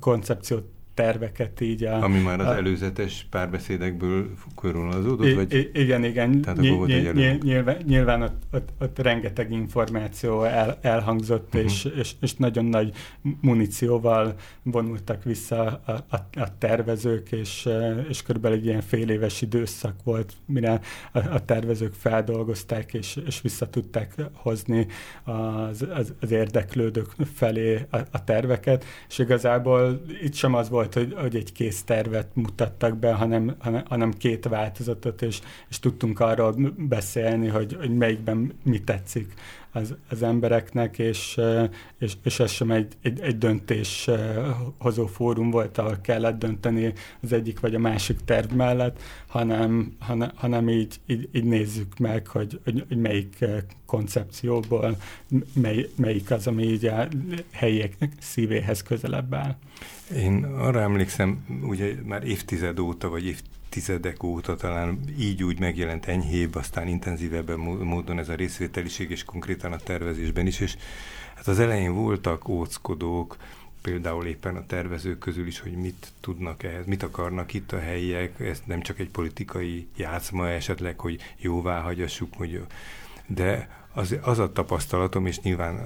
koncepciót 0.01 0.65
terveket 1.01 1.61
így 1.61 1.85
a... 1.85 2.03
Ami 2.03 2.19
már 2.19 2.41
az 2.41 2.47
a, 2.47 2.57
előzetes 2.57 3.27
párbeszédekből 3.31 4.31
körülazódott? 4.61 5.35
Vagy? 5.35 5.71
Igen, 5.73 6.05
igen. 6.05 6.41
Tehát 6.41 6.59
ny, 6.59 6.69
ny, 6.69 7.11
ny, 7.13 7.39
nyilván, 7.43 7.77
nyilván 7.87 8.23
ott, 8.23 8.43
ott, 8.53 8.69
ott 8.81 8.99
rengeteg 8.99 9.53
információ 9.53 10.45
el, 10.45 10.79
elhangzott, 10.81 11.47
uh-huh. 11.47 11.63
és, 11.63 11.89
és, 11.97 12.13
és 12.21 12.35
nagyon 12.35 12.65
nagy 12.65 12.93
munícióval 13.41 14.35
vonultak 14.63 15.25
vissza 15.25 15.81
a, 15.85 15.93
a, 15.93 16.17
a 16.41 16.59
tervezők, 16.59 17.33
és, 17.33 17.69
és 18.09 18.23
körülbelül 18.23 18.59
egy 18.59 18.65
ilyen 18.65 18.81
fél 18.81 19.09
éves 19.09 19.43
időszak 19.43 19.95
volt, 20.05 20.33
mire 20.47 20.81
a, 21.13 21.19
a 21.19 21.45
tervezők 21.45 21.93
feldolgozták, 21.93 22.95
és, 22.95 23.19
és 23.27 23.41
vissza 23.41 23.71
tudták 23.71 24.15
hozni 24.33 24.87
az, 25.25 25.87
az, 25.95 26.15
az 26.21 26.31
érdeklődők 26.31 27.11
felé 27.35 27.87
a, 27.91 27.97
a 28.11 28.25
terveket, 28.25 28.85
és 29.09 29.19
igazából 29.19 30.03
itt 30.23 30.35
sem 30.35 30.55
az 30.55 30.69
volt, 30.69 30.90
volt, 30.95 31.09
hogy, 31.09 31.21
hogy 31.21 31.37
egy 31.37 31.53
kész 31.53 31.83
tervet 31.83 32.35
mutattak 32.35 32.99
be, 32.99 33.13
hanem, 33.13 33.57
hanem, 33.89 34.13
két 34.13 34.49
változatot, 34.49 35.23
és, 35.23 35.41
és 35.69 35.79
tudtunk 35.79 36.21
arról 36.21 36.75
beszélni, 36.77 37.49
hogy, 37.49 37.77
hogy 37.81 37.97
melyikben 37.97 38.53
mi 38.63 38.81
tetszik 38.81 39.35
az, 39.73 39.95
az 40.11 40.23
embereknek, 40.23 40.99
és, 40.99 41.41
és, 41.99 42.13
és 42.23 42.41
ez 42.41 42.51
sem 42.51 42.71
egy, 42.71 42.93
egy, 43.03 43.21
egy 43.21 43.39
döntéshozó 43.39 45.07
fórum 45.13 45.51
volt, 45.51 45.79
ahol 45.79 45.99
kellett 46.03 46.39
dönteni 46.39 46.93
az 47.23 47.33
egyik 47.33 47.61
vagy 47.61 47.75
a 47.75 47.79
másik 47.79 48.19
terv 48.25 48.53
mellett, 48.53 49.03
hanem, 49.27 49.97
hanem, 49.99 50.31
hanem 50.35 50.69
így, 50.69 51.01
így, 51.07 51.29
így 51.33 51.45
nézzük 51.45 51.99
meg, 51.99 52.27
hogy, 52.27 52.61
hogy, 52.65 52.85
hogy 52.89 52.97
melyik 52.97 53.45
koncepcióból 53.87 54.97
mely, 55.53 55.89
melyik 55.97 56.31
az, 56.31 56.47
ami 56.47 56.63
így 56.63 56.87
a 56.87 57.09
helyiek 57.51 57.97
szívéhez 58.19 58.83
közelebb 58.83 59.35
áll. 59.35 59.57
Én 60.17 60.45
arra 60.45 60.81
emlékszem, 60.81 61.45
ugye 61.63 61.95
már 62.05 62.25
évtized 62.25 62.79
óta, 62.79 63.09
vagy 63.09 63.27
évtizedek 63.71 64.23
óta 64.23 64.57
talán 64.57 65.01
így 65.19 65.43
úgy 65.43 65.59
megjelent 65.59 66.07
enyhébb, 66.07 66.55
aztán 66.55 66.89
intenzívebb 66.89 67.57
módon 67.57 68.19
ez 68.19 68.29
a 68.29 68.35
részvételiség, 68.35 69.11
és 69.11 69.25
konkrétan 69.25 69.73
a 69.73 69.77
tervezésben 69.77 70.47
is, 70.47 70.61
és 70.61 70.77
hát 71.35 71.47
az 71.47 71.59
elején 71.59 71.95
voltak 71.95 72.49
óckodók, 72.49 73.37
például 73.83 74.27
éppen 74.27 74.57
a 74.57 74.67
tervezők 74.67 75.19
közül 75.19 75.47
is, 75.47 75.61
hogy 75.61 75.73
mit 75.73 76.13
tudnak 76.21 76.63
ehhez, 76.63 76.87
mit 76.87 77.03
akarnak 77.03 77.53
itt 77.53 77.73
a 77.73 77.79
helyiek, 77.79 78.41
ez 78.41 78.63
nem 78.65 78.81
csak 78.81 78.99
egy 78.99 79.11
politikai 79.11 79.89
játszma 79.97 80.49
esetleg, 80.49 80.99
hogy 81.01 81.21
jóvá 81.37 81.81
hagyassuk, 81.81 82.35
hogy 82.37 82.67
de 83.27 83.69
az, 83.93 84.17
az 84.23 84.39
a 84.39 84.53
tapasztalatom, 84.53 85.27
és 85.27 85.41
nyilván 85.41 85.83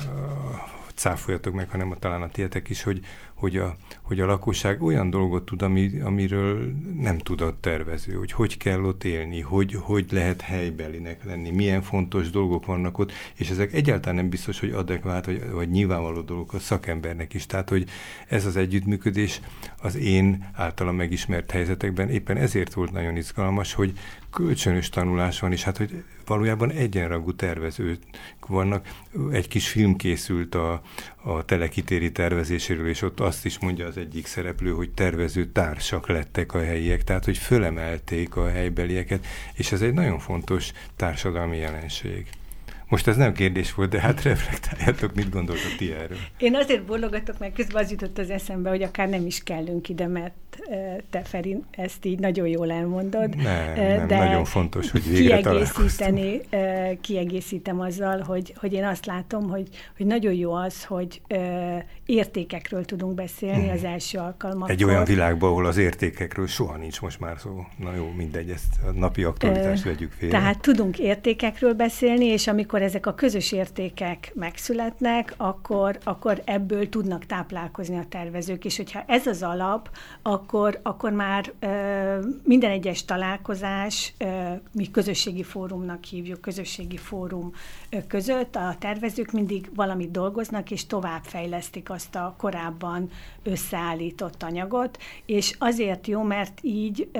cáfoljatok 0.95 1.55
meg, 1.55 1.71
hanem 1.71 1.91
a, 1.91 1.99
talán 1.99 2.23
a 2.23 2.29
tietek 2.29 2.69
is, 2.69 2.83
hogy, 2.83 3.05
hogy, 3.35 3.57
a, 3.57 3.77
hogy 4.03 4.21
a 4.21 4.27
lakosság 4.27 4.83
olyan 4.83 5.11
dolgot 5.11 5.45
tud, 5.45 5.63
ami, 5.63 6.01
amiről 6.01 6.73
nem 7.01 7.19
tud 7.19 7.41
a 7.41 7.57
tervező, 7.61 8.13
hogy 8.15 8.33
hogy 8.33 8.57
kell 8.57 8.81
ott 8.81 9.05
élni, 9.05 9.41
hogy, 9.41 9.75
hogy 9.81 10.07
lehet 10.11 10.41
helybelinek 10.41 11.25
lenni, 11.25 11.51
milyen 11.51 11.83
fontos 11.83 12.31
dolgok 12.31 12.67
vannak 12.67 12.99
ott, 12.99 13.13
és 13.35 13.51
ezek 13.51 13.73
egyáltalán 13.73 14.15
nem 14.15 14.29
biztos, 14.29 14.61
hogy 14.61 14.71
adekvát, 14.71 15.27
vagy, 15.27 15.51
vagy 15.51 15.71
nyilvánvaló 15.71 16.21
dolgok 16.21 16.53
a 16.53 16.59
szakembernek 16.59 17.35
is. 17.35 17.47
Tehát, 17.47 17.69
hogy 17.69 17.89
ez 18.29 18.47
az 18.47 18.57
együttműködés 18.57 19.41
az 19.83 19.97
én 19.97 20.51
általam 20.53 20.97
megismert 20.97 21.51
helyzetekben 21.51 22.09
éppen 22.09 22.37
ezért 22.37 22.73
volt 22.73 22.93
nagyon 22.93 23.17
izgalmas, 23.17 23.73
hogy 23.73 23.93
kölcsönös 24.31 24.89
tanulás 24.89 25.41
van, 25.41 25.53
és 25.53 25.63
hát, 25.63 25.77
hogy 25.77 26.05
valójában 26.27 26.71
egyenrangú 26.71 27.35
tervezők 27.35 27.99
vannak. 28.47 28.89
Egy 29.31 29.49
kis 29.49 29.69
film 29.69 29.97
készült 29.97 30.55
a, 30.55 30.83
a 31.23 31.45
telekitéri 31.45 32.13
tervezéséről, 32.13 32.89
és 32.89 33.03
ott 33.03 33.21
azt 33.25 33.45
is 33.45 33.59
mondja 33.59 33.87
az 33.87 33.97
egyik 33.97 34.27
szereplő, 34.27 34.71
hogy 34.71 34.91
tervező 34.91 35.47
társak 35.47 36.09
lettek 36.09 36.55
a 36.55 36.63
helyiek, 36.63 37.05
tehát 37.05 37.25
hogy 37.25 37.39
fölemelték 37.39 38.37
a 38.37 38.51
helybelieket, 38.51 39.27
és 39.55 39.73
ez 39.73 39.83
egy 39.83 39.95
nagyon 39.95 40.19
fontos 40.19 40.73
társadalmi 40.97 41.57
jelenség. 41.57 42.27
Most 42.89 43.07
ez 43.07 43.17
nem 43.17 43.33
kérdés 43.33 43.75
volt, 43.75 43.91
de 43.91 44.01
hát 44.01 44.23
reflektáljátok, 44.23 45.15
mit 45.15 45.31
gondoltok 45.31 45.75
ti 45.79 45.93
erről. 45.93 46.19
Én 46.39 46.55
azért 46.55 46.85
bologatok, 46.85 47.39
mert 47.39 47.55
közben 47.55 47.83
az 47.83 47.91
jutott 47.91 48.19
az 48.19 48.31
eszembe, 48.31 48.69
hogy 48.69 48.83
akár 48.83 49.09
nem 49.09 49.27
is 49.27 49.43
kellünk 49.43 49.89
ide, 49.89 50.07
mert 50.07 50.35
te 51.11 51.23
Feri 51.23 51.57
ezt 51.71 52.05
így 52.05 52.19
nagyon 52.19 52.47
jól 52.47 52.71
elmondod. 52.71 53.37
Nem, 53.37 53.75
nem 53.75 54.07
de 54.07 54.19
nagyon 54.19 54.45
fontos, 54.45 54.91
hogy 54.91 55.09
végre 55.09 55.41
kiegészíteni, 55.41 56.41
kiegészítem 57.01 57.81
azzal, 57.81 58.21
hogy, 58.21 58.55
hogy 58.57 58.73
én 58.73 58.85
azt 58.85 59.07
látom, 59.07 59.49
hogy, 59.49 59.69
hogy 59.97 60.07
nagyon 60.07 60.33
jó 60.33 60.53
az, 60.53 60.85
hogy 60.85 61.21
értékekről 62.07 62.85
tudunk 62.85 63.15
beszélni 63.15 63.63
hmm. 63.63 63.75
az 63.75 63.85
első 63.85 64.19
alkalmakkor. 64.19 64.71
Egy 64.71 64.85
olyan 64.85 65.05
világban, 65.05 65.51
ahol 65.51 65.67
az 65.67 65.77
értékekről 65.77 66.47
soha 66.47 66.77
nincs 66.77 67.01
most 67.01 67.21
már 67.21 67.39
szó. 67.39 67.65
Na 67.79 67.95
jó, 67.95 68.13
mindegy, 68.17 68.51
ezt 68.51 68.75
a 68.87 68.91
napi 68.91 69.25
aktualitást 69.25 69.85
vegyük 69.85 70.13
félre. 70.13 70.39
Tehát 70.39 70.61
tudunk 70.61 70.99
értékekről 70.99 71.73
beszélni, 71.73 72.25
és 72.25 72.47
amikor 72.47 72.83
ezek 72.83 73.07
a 73.07 73.15
közös 73.15 73.53
értékek 73.53 74.33
megszületnek, 74.35 75.35
akkor, 75.37 75.99
akkor 76.05 76.43
ebből 76.45 76.89
tudnak 76.89 77.27
táplálkozni 77.27 77.97
a 77.97 78.05
tervezők, 78.09 78.65
és 78.65 78.77
hogyha 78.77 79.05
ez 79.07 79.27
az 79.27 79.43
alap, 79.43 79.91
akkor, 80.23 80.81
akkor 80.83 81.13
már 81.13 81.53
ö, 81.59 81.69
minden 82.43 82.71
egyes 82.71 83.05
találkozás, 83.05 84.13
ö, 84.19 84.25
mi 84.73 84.91
közösségi 84.91 85.43
fórumnak 85.43 86.05
hívjuk, 86.05 86.41
közösségi 86.41 86.97
fórum 86.97 87.53
ö, 87.91 87.97
között 88.07 88.57
a 88.57 88.77
tervezők 88.79 89.33
mindig 89.33 89.71
valamit 89.75 90.11
dolgoznak, 90.11 90.71
és 90.71 90.87
továbbfejlesztik 90.87 91.89
azt 91.95 92.15
a 92.15 92.35
korábban 92.39 93.11
összeállított 93.43 94.43
anyagot, 94.43 95.03
és 95.27 95.55
azért 95.59 96.07
jó, 96.07 96.23
mert 96.23 96.59
így 96.63 97.11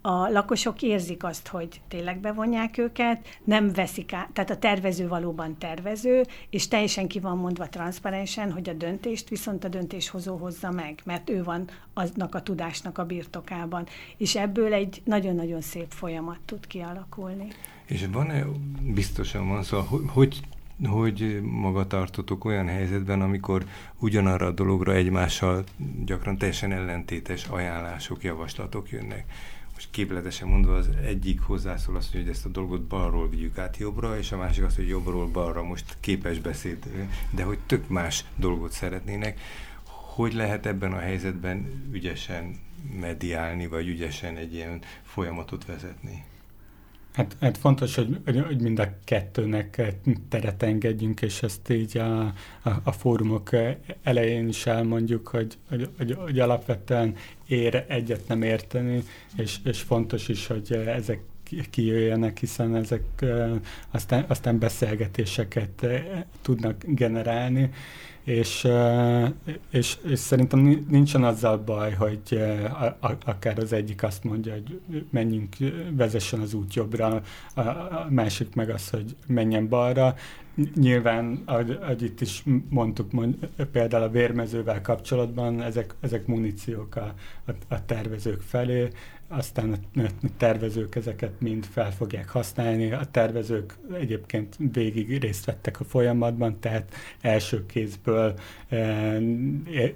a 0.00 0.28
lakosok 0.28 0.82
érzik 0.82 1.24
azt, 1.24 1.48
hogy 1.48 1.80
tényleg 1.88 2.20
bevonják 2.20 2.78
őket, 2.78 3.26
nem 3.44 3.72
veszik 3.72 4.12
át, 4.12 4.30
tehát 4.32 4.50
a 4.50 4.56
tervező 4.56 5.08
valóban 5.08 5.58
tervező, 5.58 6.24
és 6.50 6.68
teljesen 6.68 7.08
ki 7.08 7.20
van 7.20 7.36
mondva 7.36 7.68
transzparensen, 7.68 8.52
hogy 8.52 8.68
a 8.68 8.72
döntést 8.72 9.28
viszont 9.28 9.64
a 9.64 9.68
döntéshozó 9.68 10.36
hozza 10.36 10.70
meg, 10.70 11.00
mert 11.04 11.30
ő 11.30 11.42
van 11.42 11.68
aznak 11.94 12.34
a 12.34 12.42
tudásnak 12.42 12.98
a 12.98 13.04
birtokában. 13.04 13.86
És 14.16 14.36
ebből 14.36 14.72
egy 14.72 15.02
nagyon-nagyon 15.04 15.60
szép 15.60 15.92
folyamat 15.92 16.38
tud 16.44 16.66
kialakulni. 16.66 17.48
És 17.86 18.06
van-e, 18.12 18.44
biztosan 18.94 19.48
van 19.48 19.62
szó, 19.62 19.68
szóval, 19.68 19.86
hogy 19.86 20.28
hogy 20.28 20.40
maga 21.42 21.86
tartotok 21.86 22.44
olyan 22.44 22.66
helyzetben, 22.66 23.20
amikor 23.20 23.64
ugyanarra 23.98 24.46
a 24.46 24.50
dologra 24.50 24.92
egymással 24.92 25.64
gyakran 26.04 26.38
teljesen 26.38 26.72
ellentétes 26.72 27.44
ajánlások, 27.44 28.22
javaslatok 28.22 28.90
jönnek 28.90 29.24
most 29.78 29.90
képletesen 29.90 30.48
mondva 30.48 30.74
az 30.74 30.88
egyik 31.04 31.40
hozzászól 31.40 31.96
azt, 31.96 32.12
hogy 32.12 32.28
ezt 32.28 32.44
a 32.44 32.48
dolgot 32.48 32.82
balról 32.82 33.28
vigyük 33.28 33.58
át 33.58 33.76
jobbra, 33.76 34.18
és 34.18 34.32
a 34.32 34.36
másik 34.36 34.64
azt, 34.64 34.76
hogy 34.76 34.88
jobbról 34.88 35.26
balra 35.26 35.62
most 35.62 35.96
képes 36.00 36.38
beszéd, 36.38 37.08
de 37.30 37.42
hogy 37.42 37.58
tök 37.66 37.88
más 37.88 38.24
dolgot 38.36 38.72
szeretnének. 38.72 39.40
Hogy 40.14 40.34
lehet 40.34 40.66
ebben 40.66 40.92
a 40.92 40.98
helyzetben 40.98 41.88
ügyesen 41.92 42.56
mediálni, 43.00 43.66
vagy 43.66 43.88
ügyesen 43.88 44.36
egy 44.36 44.54
ilyen 44.54 44.80
folyamatot 45.02 45.64
vezetni? 45.64 46.24
Hát, 47.12 47.36
hát 47.40 47.58
fontos, 47.58 47.94
hogy, 47.94 48.20
hogy 48.46 48.60
mind 48.60 48.78
a 48.78 48.88
kettőnek 49.04 49.94
teret 50.28 50.62
engedjünk, 50.62 51.22
és 51.22 51.42
ezt 51.42 51.70
így 51.70 51.98
a, 51.98 52.20
a, 52.62 52.70
a 52.82 52.92
fórumok 52.92 53.50
elején 54.02 54.48
is 54.48 54.66
elmondjuk, 54.66 55.28
hogy, 55.28 55.58
hogy, 55.68 55.88
hogy, 55.96 56.14
hogy 56.18 56.40
alapvetően 56.40 57.14
ér 57.46 57.84
egyet 57.88 58.28
nem 58.28 58.42
érteni, 58.42 59.02
és, 59.36 59.56
és 59.64 59.80
fontos 59.80 60.28
is, 60.28 60.46
hogy 60.46 60.72
ezek 60.72 61.20
kijöjjenek, 61.70 62.38
hiszen 62.38 62.76
ezek 62.76 63.24
aztán, 63.90 64.24
aztán 64.28 64.58
beszélgetéseket 64.58 65.86
tudnak 66.42 66.84
generálni, 66.86 67.70
és, 68.28 68.68
és, 69.70 69.98
és 70.04 70.18
szerintem 70.18 70.84
nincsen 70.88 71.24
azzal 71.24 71.56
baj, 71.56 71.92
hogy 71.92 72.42
akár 73.24 73.58
az 73.58 73.72
egyik 73.72 74.02
azt 74.02 74.24
mondja, 74.24 74.52
hogy 74.52 74.80
menjünk, 75.10 75.56
vezessen 75.90 76.40
az 76.40 76.54
út 76.54 76.74
jobbra, 76.74 77.22
a 77.54 77.62
másik 78.10 78.54
meg 78.54 78.70
az, 78.70 78.90
hogy 78.90 79.16
menjen 79.26 79.68
balra. 79.68 80.14
Nyilván, 80.74 81.42
ahogy, 81.44 81.78
ahogy 81.80 82.02
itt 82.02 82.20
is 82.20 82.44
mondtuk, 82.68 83.12
mond, 83.12 83.34
például 83.72 84.02
a 84.02 84.10
vérmezővel 84.10 84.80
kapcsolatban, 84.80 85.62
ezek, 85.62 85.94
ezek 86.00 86.26
muníciók 86.26 86.96
a, 86.96 87.14
a, 87.46 87.50
a 87.68 87.84
tervezők 87.84 88.40
felé, 88.40 88.88
aztán 89.28 89.72
a 89.96 90.28
tervezők 90.36 90.94
ezeket 90.94 91.40
mind 91.40 91.64
fel 91.64 91.92
fogják 91.92 92.28
használni. 92.28 92.92
A 92.92 93.04
tervezők 93.10 93.78
egyébként 93.92 94.56
végig 94.72 95.18
részt 95.20 95.44
vettek 95.44 95.80
a 95.80 95.84
folyamatban, 95.84 96.60
tehát 96.60 96.94
első 97.20 97.66
kézből 97.66 98.34
e, 98.68 99.18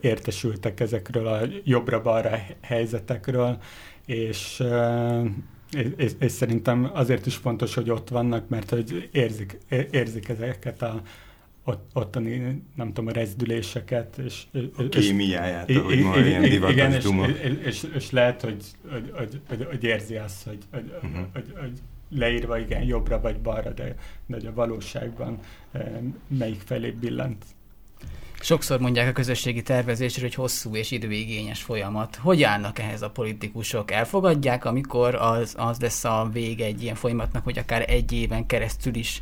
értesültek 0.00 0.81
ezekről 0.81 1.26
a 1.26 1.40
jobbra-balra 1.64 2.38
helyzetekről, 2.61 3.59
és 4.07 4.61
e, 4.61 5.23
és, 5.97 6.12
és 6.19 6.33
szerintem 6.33 6.91
azért 6.93 7.26
is 7.26 7.37
fontos, 7.37 7.75
hogy 7.75 7.91
ott 7.91 8.09
vannak, 8.09 8.49
mert 8.49 8.71
hogy 8.71 9.09
érzik, 9.12 9.59
érzik 9.91 10.29
ezeket 10.29 10.83
a, 10.83 11.02
ott, 11.64 11.91
ottani, 11.93 12.62
nem 12.75 12.87
tudom, 12.87 13.07
a 13.07 13.12
rezdüléseket. 13.12 14.19
És, 14.19 14.43
a 14.76 14.88
kémiáját, 14.88 15.69
és, 15.69 15.76
ahogy 15.76 15.99
ma 15.99 16.17
ilyen 16.19 16.43
divatos 16.43 16.75
igen, 16.75 16.93
és, 16.93 17.05
és, 17.43 17.57
és, 17.64 17.87
és, 17.95 18.11
lehet, 18.11 18.43
hogy, 18.43 18.64
hogy, 18.91 19.11
hogy, 19.12 19.41
hogy, 19.49 19.64
hogy 19.64 19.85
érzi 19.85 20.17
azt, 20.17 20.45
hogy, 20.45 20.59
hogy, 20.71 20.93
uh-huh. 21.02 21.26
hogy, 21.33 21.52
hogy 21.61 21.79
leírva 22.11 22.59
igen, 22.59 22.83
jobbra 22.83 23.21
vagy 23.21 23.41
balra, 23.41 23.73
de, 23.73 23.95
de 24.26 24.49
a 24.49 24.52
valóságban 24.55 25.38
melyik 26.29 26.61
felé 26.61 26.91
billent. 26.91 27.45
Sokszor 28.42 28.80
mondják 28.80 29.08
a 29.08 29.12
közösségi 29.12 29.62
tervezésről, 29.62 30.25
hogy 30.25 30.34
hosszú 30.34 30.76
és 30.76 30.90
időigényes 30.90 31.62
folyamat. 31.62 32.16
Hogy 32.16 32.42
állnak 32.42 32.78
ehhez 32.78 33.02
a 33.02 33.11
politikusok? 33.11 33.90
Elfogadják, 33.90 34.64
amikor 34.64 35.14
az, 35.14 35.54
az 35.58 35.80
lesz 35.80 36.04
a 36.04 36.28
vége 36.32 36.64
egy 36.64 36.82
ilyen 36.82 36.94
folyamatnak, 36.94 37.44
hogy 37.44 37.58
akár 37.58 37.90
egy 37.90 38.12
éven 38.12 38.46
keresztül 38.46 38.94
is 38.94 39.20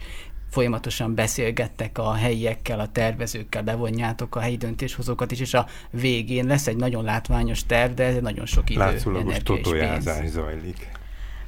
folyamatosan 0.50 1.14
beszélgettek 1.14 1.98
a 1.98 2.14
helyiekkel, 2.14 2.80
a 2.80 2.88
tervezőkkel, 2.88 3.62
bevonjátok 3.62 4.36
a 4.36 4.40
helyi 4.40 4.56
döntéshozókat 4.56 5.30
is, 5.30 5.40
és 5.40 5.54
a 5.54 5.66
végén 5.90 6.46
lesz 6.46 6.66
egy 6.66 6.76
nagyon 6.76 7.04
látványos 7.04 7.66
terv, 7.66 7.92
de 7.92 8.04
ez 8.04 8.20
nagyon 8.20 8.46
sok 8.46 8.70
idő, 8.70 8.80
Látszólagos 8.80 9.38
totojázás 9.42 10.26
zajlik. 10.28 11.00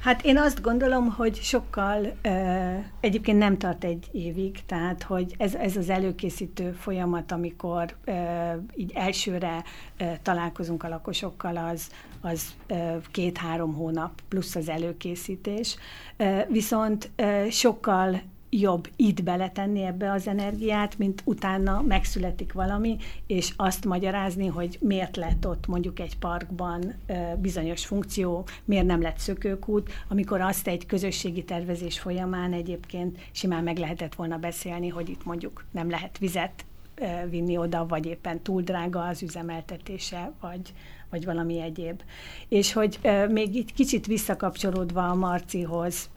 Hát 0.03 0.25
én 0.25 0.37
azt 0.37 0.61
gondolom, 0.61 1.09
hogy 1.09 1.35
sokkal 1.35 2.17
egyébként 2.99 3.37
nem 3.37 3.57
tart 3.57 3.83
egy 3.83 4.07
évig, 4.11 4.65
tehát 4.65 5.03
hogy 5.03 5.35
ez, 5.37 5.55
ez 5.55 5.77
az 5.77 5.89
előkészítő 5.89 6.71
folyamat, 6.71 7.31
amikor 7.31 7.95
így 8.75 8.91
elsőre 8.95 9.63
találkozunk 10.21 10.83
a 10.83 10.87
lakosokkal, 10.87 11.57
az, 11.57 11.91
az 12.21 12.55
két-három 13.11 13.73
hónap 13.73 14.21
plusz 14.27 14.55
az 14.55 14.69
előkészítés. 14.69 15.77
Viszont 16.47 17.11
sokkal 17.49 18.21
jobb 18.59 18.89
itt 18.95 19.23
beletenni 19.23 19.83
ebbe 19.83 20.11
az 20.11 20.27
energiát, 20.27 20.97
mint 20.97 21.21
utána 21.25 21.81
megszületik 21.81 22.53
valami, 22.53 22.97
és 23.27 23.53
azt 23.55 23.85
magyarázni, 23.85 24.47
hogy 24.47 24.77
miért 24.81 25.15
lett 25.15 25.47
ott 25.47 25.67
mondjuk 25.67 25.99
egy 25.99 26.17
parkban 26.17 26.93
bizonyos 27.37 27.85
funkció, 27.85 28.47
miért 28.65 28.85
nem 28.85 29.01
lett 29.01 29.17
szökőkút, 29.17 29.91
amikor 30.07 30.41
azt 30.41 30.67
egy 30.67 30.85
közösségi 30.85 31.43
tervezés 31.43 31.99
folyamán 31.99 32.53
egyébként 32.53 33.17
simán 33.31 33.63
meg 33.63 33.77
lehetett 33.77 34.15
volna 34.15 34.37
beszélni, 34.37 34.87
hogy 34.87 35.09
itt 35.09 35.25
mondjuk 35.25 35.63
nem 35.71 35.89
lehet 35.89 36.17
vizet 36.17 36.65
vinni 37.29 37.57
oda, 37.57 37.85
vagy 37.85 38.05
éppen 38.05 38.41
túl 38.41 38.61
drága 38.61 39.03
az 39.03 39.21
üzemeltetése, 39.21 40.31
vagy, 40.41 40.73
vagy 41.09 41.25
valami 41.25 41.61
egyéb. 41.61 42.01
És 42.47 42.73
hogy 42.73 42.99
még 43.29 43.55
itt 43.55 43.73
kicsit 43.73 44.05
visszakapcsolódva 44.05 45.09
a 45.09 45.15
Marcihoz, 45.15 46.09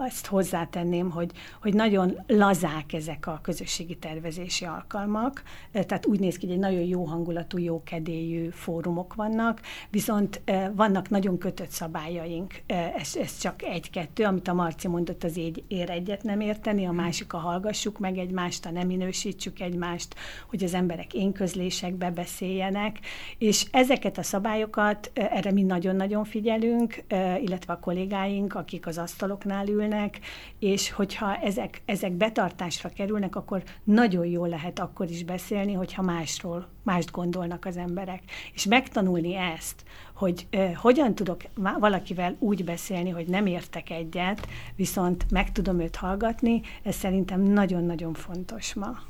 azt 0.00 0.26
hozzátenném, 0.26 1.10
hogy, 1.10 1.30
hogy 1.62 1.74
nagyon 1.74 2.22
lazák 2.26 2.92
ezek 2.92 3.26
a 3.26 3.38
közösségi 3.42 3.96
tervezési 3.96 4.64
alkalmak, 4.64 5.42
tehát 5.72 6.06
úgy 6.06 6.20
néz 6.20 6.36
ki, 6.36 6.46
hogy 6.46 6.54
egy 6.54 6.60
nagyon 6.60 6.80
jó 6.80 7.04
hangulatú, 7.04 7.58
jó 7.58 7.82
kedélyű 7.82 8.48
fórumok 8.48 9.14
vannak, 9.14 9.60
viszont 9.90 10.42
vannak 10.72 11.08
nagyon 11.08 11.38
kötött 11.38 11.70
szabályaink, 11.70 12.62
ez, 12.66 13.16
ez 13.16 13.38
csak 13.38 13.62
egy-kettő, 13.62 14.24
amit 14.24 14.48
a 14.48 14.54
Marci 14.54 14.88
mondott, 14.88 15.24
az 15.24 15.38
így 15.38 15.64
ér 15.68 15.90
egyet 15.90 16.22
nem 16.22 16.40
érteni, 16.40 16.86
a 16.86 16.92
másik 16.92 17.32
a 17.32 17.38
hallgassuk 17.38 17.98
meg 17.98 18.18
egymást, 18.18 18.66
a 18.66 18.70
nem 18.70 18.86
minősítsük 18.86 19.60
egymást, 19.60 20.14
hogy 20.48 20.64
az 20.64 20.74
emberek 20.74 21.14
én 21.14 21.32
közlésekbe 21.32 22.10
beszéljenek, 22.10 22.98
és 23.38 23.66
ezeket 23.70 24.18
a 24.18 24.22
szabályokat, 24.22 25.10
erre 25.14 25.52
mi 25.52 25.62
nagyon-nagyon 25.62 26.24
figyelünk, 26.24 27.02
illetve 27.40 27.72
a 27.72 27.78
kollégáink, 27.78 28.54
akik 28.54 28.86
az 28.86 28.98
asztaloknál 28.98 29.68
ülnek, 29.68 29.88
kerülnek, 29.90 30.20
és 30.58 30.90
hogyha 30.90 31.36
ezek, 31.36 31.82
ezek 31.84 32.12
betartásra 32.12 32.88
kerülnek, 32.88 33.36
akkor 33.36 33.62
nagyon 33.84 34.26
jól 34.26 34.48
lehet 34.48 34.78
akkor 34.78 35.10
is 35.10 35.24
beszélni, 35.24 35.72
hogyha 35.72 36.02
másról, 36.02 36.68
mást 36.82 37.10
gondolnak 37.10 37.64
az 37.64 37.76
emberek. 37.76 38.22
És 38.54 38.64
megtanulni 38.64 39.34
ezt, 39.36 39.84
hogy 40.14 40.46
uh, 40.52 40.74
hogyan 40.74 41.14
tudok 41.14 41.40
valakivel 41.78 42.36
úgy 42.38 42.64
beszélni, 42.64 43.10
hogy 43.10 43.26
nem 43.26 43.46
értek 43.46 43.90
egyet, 43.90 44.46
viszont 44.76 45.30
meg 45.30 45.52
tudom 45.52 45.80
őt 45.80 45.96
hallgatni, 45.96 46.60
ez 46.82 46.94
szerintem 46.94 47.40
nagyon-nagyon 47.40 48.14
fontos 48.14 48.74
ma. 48.74 49.09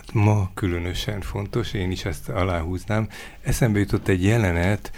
Hát 0.00 0.14
ma 0.14 0.50
különösen 0.54 1.20
fontos, 1.20 1.72
én 1.72 1.90
is 1.90 2.04
ezt 2.04 2.28
aláhúznám. 2.28 3.08
Eszembe 3.42 3.78
jutott 3.78 4.08
egy 4.08 4.24
jelenet, 4.24 4.92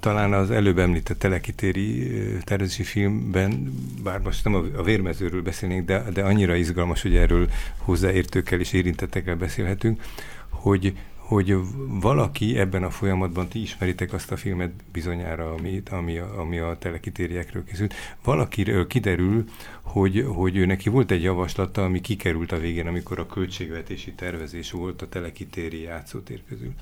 talán 0.00 0.32
az 0.32 0.50
előbb 0.50 0.78
említett 0.78 1.18
telekitéri 1.18 2.10
tervezési 2.44 2.82
filmben, 2.82 3.72
bár 4.02 4.20
most 4.20 4.44
nem 4.44 4.54
a 4.54 4.82
vérmezőről 4.82 5.42
beszélnénk, 5.42 5.86
de, 5.86 6.02
de 6.12 6.22
annyira 6.22 6.54
izgalmas, 6.54 7.02
hogy 7.02 7.16
erről 7.16 7.50
hozzáértőkkel 7.76 8.60
és 8.60 8.72
érintettekkel 8.72 9.36
beszélhetünk, 9.36 10.02
hogy, 10.48 10.96
hogy 11.32 11.56
valaki 12.00 12.58
ebben 12.58 12.82
a 12.82 12.90
folyamatban, 12.90 13.48
ti 13.48 13.60
ismeritek 13.60 14.12
azt 14.12 14.32
a 14.32 14.36
filmet 14.36 14.72
bizonyára, 14.92 15.52
ami, 15.52 15.82
ami, 15.90 16.18
ami 16.18 16.58
a 16.58 16.76
telekitériekről 16.78 17.64
készült, 17.64 17.94
valakiről 18.24 18.86
kiderül, 18.86 19.44
hogy, 19.82 20.24
hogy 20.28 20.56
ő 20.56 20.66
neki 20.66 20.88
volt 20.88 21.10
egy 21.10 21.22
javaslata, 21.22 21.84
ami 21.84 22.00
kikerült 22.00 22.52
a 22.52 22.58
végén, 22.58 22.86
amikor 22.86 23.18
a 23.18 23.26
költségvetési 23.26 24.12
tervezés 24.12 24.70
volt 24.70 25.02
a 25.02 25.08
telekitéri 25.08 25.82
játszótér 25.82 26.42
közül 26.48 26.72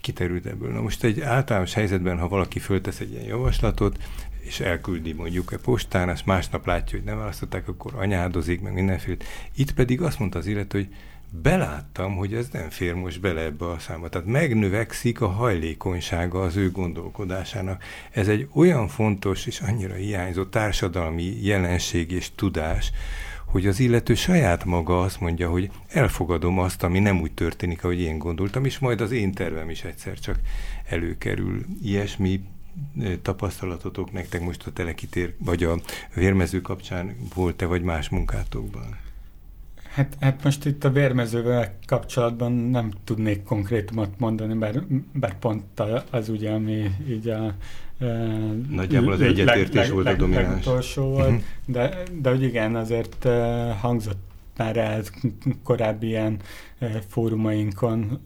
kiterült 0.00 0.46
ebből. 0.46 0.72
Na 0.72 0.80
most 0.80 1.04
egy 1.04 1.20
általános 1.20 1.74
helyzetben, 1.74 2.18
ha 2.18 2.28
valaki 2.28 2.58
föltesz 2.58 3.00
egy 3.00 3.10
ilyen 3.10 3.24
javaslatot, 3.24 3.98
és 4.40 4.60
elküldi 4.60 5.12
mondjuk 5.12 5.52
a 5.52 5.58
postán, 5.58 6.08
azt 6.08 6.26
másnap 6.26 6.66
látja, 6.66 6.98
hogy 6.98 7.06
nem 7.06 7.18
választották, 7.18 7.68
akkor 7.68 7.94
anyádozik, 7.94 8.60
meg 8.60 8.72
mindenféle. 8.72 9.16
Itt 9.54 9.72
pedig 9.72 10.02
azt 10.02 10.18
mondta 10.18 10.38
az 10.38 10.46
illető, 10.46 10.78
hogy 10.78 10.88
beláttam, 11.30 12.16
hogy 12.16 12.34
ez 12.34 12.48
nem 12.52 12.70
fér 12.70 12.94
most 12.94 13.20
bele 13.20 13.40
ebbe 13.40 13.66
a 13.66 13.78
számba. 13.78 14.08
Tehát 14.08 14.26
megnövekszik 14.26 15.20
a 15.20 15.28
hajlékonysága 15.28 16.42
az 16.42 16.56
ő 16.56 16.70
gondolkodásának. 16.70 17.82
Ez 18.10 18.28
egy 18.28 18.48
olyan 18.52 18.88
fontos 18.88 19.46
és 19.46 19.60
annyira 19.60 19.94
hiányzó 19.94 20.44
társadalmi 20.44 21.44
jelenség 21.44 22.10
és 22.10 22.30
tudás, 22.34 22.92
hogy 23.44 23.66
az 23.66 23.80
illető 23.80 24.14
saját 24.14 24.64
maga 24.64 25.00
azt 25.00 25.20
mondja, 25.20 25.50
hogy 25.50 25.70
elfogadom 25.88 26.58
azt, 26.58 26.82
ami 26.82 26.98
nem 26.98 27.20
úgy 27.20 27.32
történik, 27.32 27.84
ahogy 27.84 28.00
én 28.00 28.18
gondoltam, 28.18 28.64
és 28.64 28.78
majd 28.78 29.00
az 29.00 29.10
én 29.10 29.32
tervem 29.32 29.70
is 29.70 29.84
egyszer 29.84 30.18
csak 30.18 30.38
előkerül. 30.88 31.64
Ilyesmi 31.82 32.40
tapasztalatotok 33.22 34.12
nektek 34.12 34.40
most 34.40 34.66
a 34.66 34.72
telekitér, 34.72 35.34
vagy 35.38 35.64
a 35.64 35.80
vérmező 36.14 36.60
kapcsán 36.60 37.16
volt-e, 37.34 37.66
vagy 37.66 37.82
más 37.82 38.08
munkátokban? 38.08 39.09
Hát, 39.94 40.16
hát 40.20 40.44
most 40.44 40.64
itt 40.64 40.84
a 40.84 40.90
vérmezővel 40.90 41.74
kapcsolatban 41.86 42.52
nem 42.52 42.90
tudnék 43.04 43.42
konkrétumot 43.42 44.18
mondani, 44.18 44.54
bár, 44.54 44.82
bár 45.12 45.38
pont 45.38 45.64
az 46.10 46.28
ugye, 46.28 46.50
ami 46.50 46.90
így 47.08 47.28
a 47.28 47.54
Nagyjából 48.70 49.12
az 49.12 49.20
egyetértés 49.20 49.74
leg, 49.74 49.90
volt 49.92 50.06
a 50.06 50.14
domináns. 50.14 50.46
Legutolsó 50.46 51.02
volt, 51.02 51.28
uh-huh. 51.28 51.42
de, 51.66 52.02
de 52.20 52.30
hogy 52.30 52.42
igen, 52.42 52.76
azért 52.76 53.28
hangzott 53.80 54.28
már 54.56 54.76
el 54.76 55.02
korábbi 55.62 56.06
ilyen 56.06 56.36
fórumainkon, 57.08 58.20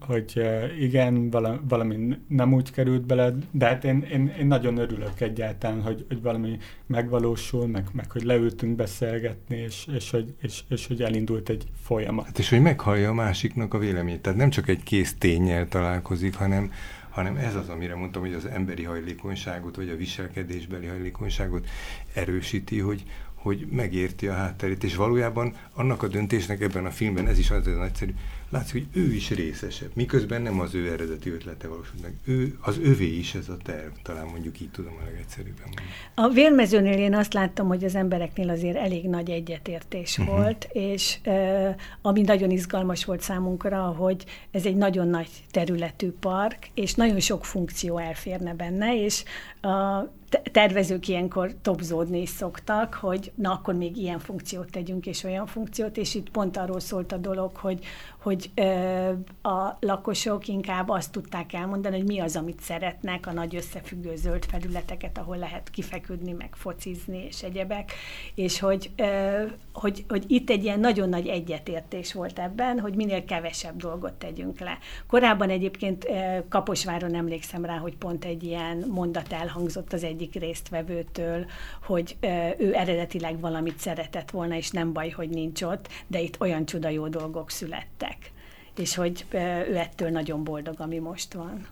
hogy 0.00 0.42
igen, 0.80 1.30
valami 1.68 2.16
nem 2.28 2.52
úgy 2.52 2.70
került 2.70 3.06
bele, 3.06 3.34
de 3.50 3.66
hát 3.66 3.84
én, 3.84 4.06
én, 4.12 4.34
én 4.38 4.46
nagyon 4.46 4.76
örülök 4.76 5.20
egyáltalán, 5.20 5.82
hogy, 5.82 6.04
hogy 6.08 6.22
valami 6.22 6.58
megvalósul, 6.86 7.66
meg, 7.66 7.84
meg 7.92 8.10
hogy 8.10 8.22
leültünk 8.22 8.76
beszélgetni, 8.76 9.56
és, 9.56 9.86
és, 9.94 10.10
hogy, 10.10 10.34
és, 10.40 10.62
és 10.68 10.86
hogy 10.86 11.02
elindult 11.02 11.48
egy 11.48 11.64
folyamat. 11.82 12.26
Hát 12.26 12.38
és 12.38 12.48
hogy 12.48 12.60
meghallja 12.60 13.08
a 13.08 13.14
másiknak 13.14 13.74
a 13.74 13.78
véleményét. 13.78 14.20
Tehát 14.20 14.38
nem 14.38 14.50
csak 14.50 14.68
egy 14.68 14.82
kész 14.82 15.14
tényel 15.18 15.68
találkozik, 15.68 16.34
hanem, 16.34 16.72
hanem 17.10 17.36
ez 17.36 17.54
az, 17.54 17.68
amire 17.68 17.94
mondtam, 17.94 18.22
hogy 18.22 18.32
az 18.32 18.46
emberi 18.46 18.82
hajlékonyságot, 18.82 19.76
vagy 19.76 19.88
a 19.88 19.96
viselkedésbeli 19.96 20.86
hajlékonyságot 20.86 21.66
erősíti, 22.14 22.78
hogy, 22.78 23.02
hogy 23.34 23.66
megérti 23.70 24.26
a 24.26 24.32
hátterét, 24.32 24.84
és 24.84 24.96
valójában 24.96 25.54
annak 25.72 26.02
a 26.02 26.08
döntésnek 26.08 26.60
ebben 26.60 26.86
a 26.86 26.90
filmben, 26.90 27.26
ez 27.26 27.38
is 27.38 27.50
az 27.50 27.66
nagyszerű, 27.66 28.14
látszik, 28.48 28.72
hogy 28.72 29.02
ő 29.02 29.12
is 29.12 29.30
részesebb, 29.30 29.90
miközben 29.94 30.42
nem 30.42 30.60
az 30.60 30.74
ő 30.74 30.92
eredeti 30.92 31.30
ötlete 31.30 31.68
valósult 31.68 32.02
meg. 32.02 32.14
Ő, 32.24 32.58
az 32.60 32.78
övé 32.82 33.18
is 33.18 33.34
ez 33.34 33.48
a 33.48 33.56
terv, 33.56 33.92
talán 34.02 34.26
mondjuk 34.26 34.60
így 34.60 34.70
tudom 34.70 34.92
a 35.00 35.04
legegyszerűbben 35.04 35.64
mondani. 35.64 35.88
A 36.14 36.28
vérmezőnél 36.28 36.98
én 36.98 37.14
azt 37.14 37.32
láttam, 37.32 37.66
hogy 37.66 37.84
az 37.84 37.94
embereknél 37.94 38.50
azért 38.50 38.76
elég 38.76 39.08
nagy 39.08 39.30
egyetértés 39.30 40.18
uh-huh. 40.18 40.36
volt, 40.36 40.68
és 40.72 41.18
uh, 41.26 41.74
ami 42.02 42.20
nagyon 42.20 42.50
izgalmas 42.50 43.04
volt 43.04 43.20
számunkra, 43.20 43.82
hogy 43.82 44.24
ez 44.50 44.66
egy 44.66 44.76
nagyon 44.76 45.08
nagy 45.08 45.28
területű 45.50 46.10
park, 46.10 46.68
és 46.74 46.94
nagyon 46.94 47.20
sok 47.20 47.44
funkció 47.44 47.98
elférne 47.98 48.54
benne, 48.54 49.02
és 49.02 49.24
a 49.60 50.08
tervezők 50.52 51.08
ilyenkor 51.08 51.54
topzódni 51.62 52.20
is 52.20 52.28
szoktak, 52.28 52.94
hogy 52.94 53.32
na 53.34 53.52
akkor 53.52 53.74
még 53.74 53.96
ilyen 53.96 54.18
funkciót 54.18 54.70
tegyünk, 54.70 55.06
és 55.06 55.24
olyan 55.24 55.46
funkciót, 55.46 55.96
és 55.96 56.14
itt 56.14 56.30
pont 56.30 56.56
arról 56.56 56.80
szólt 56.80 57.12
a 57.12 57.16
dolog, 57.16 57.56
hogy, 57.56 57.84
hogy 58.18 58.33
ö, 58.54 59.10
a 59.48 59.76
lakosok 59.80 60.48
inkább 60.48 60.88
azt 60.88 61.12
tudták 61.12 61.52
elmondani, 61.52 61.96
hogy 61.96 62.06
mi 62.06 62.18
az, 62.18 62.36
amit 62.36 62.60
szeretnek, 62.60 63.26
a 63.26 63.32
nagy 63.32 63.56
összefüggő 63.56 64.16
zöld 64.16 64.44
felületeket, 64.44 65.18
ahol 65.18 65.36
lehet 65.36 65.70
kifeküdni, 65.70 66.32
meg 66.32 66.54
focizni, 66.54 67.24
és 67.24 67.42
egyebek, 67.42 67.92
és 68.34 68.58
hogy, 68.58 68.90
ö, 68.96 69.42
hogy, 69.72 70.04
hogy 70.08 70.24
itt 70.26 70.50
egy 70.50 70.64
ilyen 70.64 70.80
nagyon 70.80 71.08
nagy 71.08 71.26
egyetértés 71.26 72.12
volt 72.12 72.38
ebben, 72.38 72.80
hogy 72.80 72.94
minél 72.94 73.24
kevesebb 73.24 73.76
dolgot 73.76 74.12
tegyünk 74.12 74.60
le. 74.60 74.78
Korábban 75.06 75.50
egyébként 75.50 76.04
ö, 76.04 76.38
Kaposváron 76.48 77.14
emlékszem 77.14 77.64
rá, 77.64 77.76
hogy 77.76 77.96
pont 77.96 78.24
egy 78.24 78.42
ilyen 78.42 78.84
mondat 78.90 79.32
elhangzott 79.32 79.92
az 79.92 80.04
egyik 80.04 80.34
résztvevőtől, 80.34 81.46
hogy 81.82 82.16
ö, 82.20 82.48
ő 82.58 82.74
eredetileg 82.74 83.40
valamit 83.40 83.78
szeretett 83.78 84.30
volna, 84.30 84.54
és 84.54 84.70
nem 84.70 84.92
baj, 84.92 85.10
hogy 85.10 85.28
nincs 85.28 85.62
ott, 85.62 85.88
de 86.06 86.20
itt 86.20 86.40
olyan 86.40 86.64
csuda 86.64 86.88
jó 86.88 87.08
dolgok 87.08 87.50
születtek 87.50 88.32
és 88.78 88.94
hogy 88.94 89.24
ő 89.68 89.76
ettől 89.76 90.10
nagyon 90.10 90.44
boldog, 90.44 90.74
ami 90.78 90.98
most 90.98 91.32
van. 91.32 91.66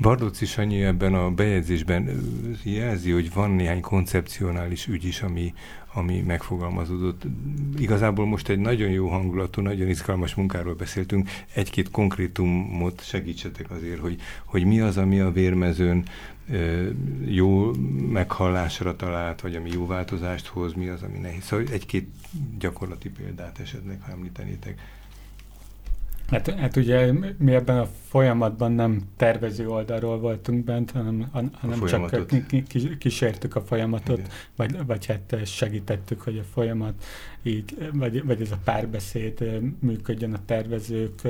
Bardóci 0.00 0.46
Sanyi 0.46 0.82
ebben 0.82 1.14
a 1.14 1.30
bejegyzésben 1.30 2.08
jelzi, 2.62 3.10
hogy 3.10 3.32
van 3.32 3.50
néhány 3.50 3.80
koncepcionális 3.80 4.86
ügy 4.86 5.04
is, 5.04 5.22
ami, 5.22 5.54
ami 5.94 6.20
megfogalmazódott. 6.20 7.22
Igazából 7.78 8.26
most 8.26 8.48
egy 8.48 8.58
nagyon 8.58 8.90
jó 8.90 9.08
hangulatú, 9.08 9.60
nagyon 9.60 9.88
izgalmas 9.88 10.34
munkáról 10.34 10.74
beszéltünk. 10.74 11.28
Egy-két 11.54 11.90
konkrétumot 11.90 13.04
segítsetek 13.04 13.70
azért, 13.70 14.00
hogy, 14.00 14.20
hogy 14.44 14.64
mi 14.64 14.80
az, 14.80 14.96
ami 14.96 15.20
a 15.20 15.32
vérmezőn 15.32 16.04
jó 17.26 17.70
meghallásra 18.10 18.96
talált, 18.96 19.40
vagy 19.40 19.56
ami 19.56 19.70
jó 19.72 19.86
változást 19.86 20.46
hoz, 20.46 20.72
mi 20.72 20.88
az, 20.88 21.02
ami 21.02 21.18
nehéz. 21.18 21.44
Szóval 21.44 21.66
egy-két 21.72 22.08
gyakorlati 22.58 23.08
példát 23.08 23.58
esetleg, 23.58 24.02
ha 24.02 24.10
említenétek. 24.10 24.80
Hát, 26.30 26.50
hát 26.50 26.76
ugye 26.76 27.12
mi 27.38 27.54
ebben 27.54 27.78
a 27.78 27.88
folyamatban 28.08 28.72
nem 28.72 29.02
tervező 29.16 29.68
oldalról 29.68 30.18
voltunk 30.18 30.64
bent, 30.64 30.90
hanem, 30.90 31.28
hanem 31.32 31.86
csak 31.86 32.26
kísértük 32.98 33.56
a 33.56 33.60
folyamatot, 33.60 34.20
vagy, 34.56 34.86
vagy 34.86 35.06
hát 35.06 35.46
segítettük, 35.46 36.20
hogy 36.20 36.38
a 36.38 36.44
folyamat 36.52 36.94
így, 37.42 37.90
vagy, 37.92 38.24
vagy 38.24 38.40
ez 38.40 38.50
a 38.50 38.58
párbeszéd 38.64 39.60
működjön 39.78 40.34
a 40.34 40.44
tervezők, 40.44 41.20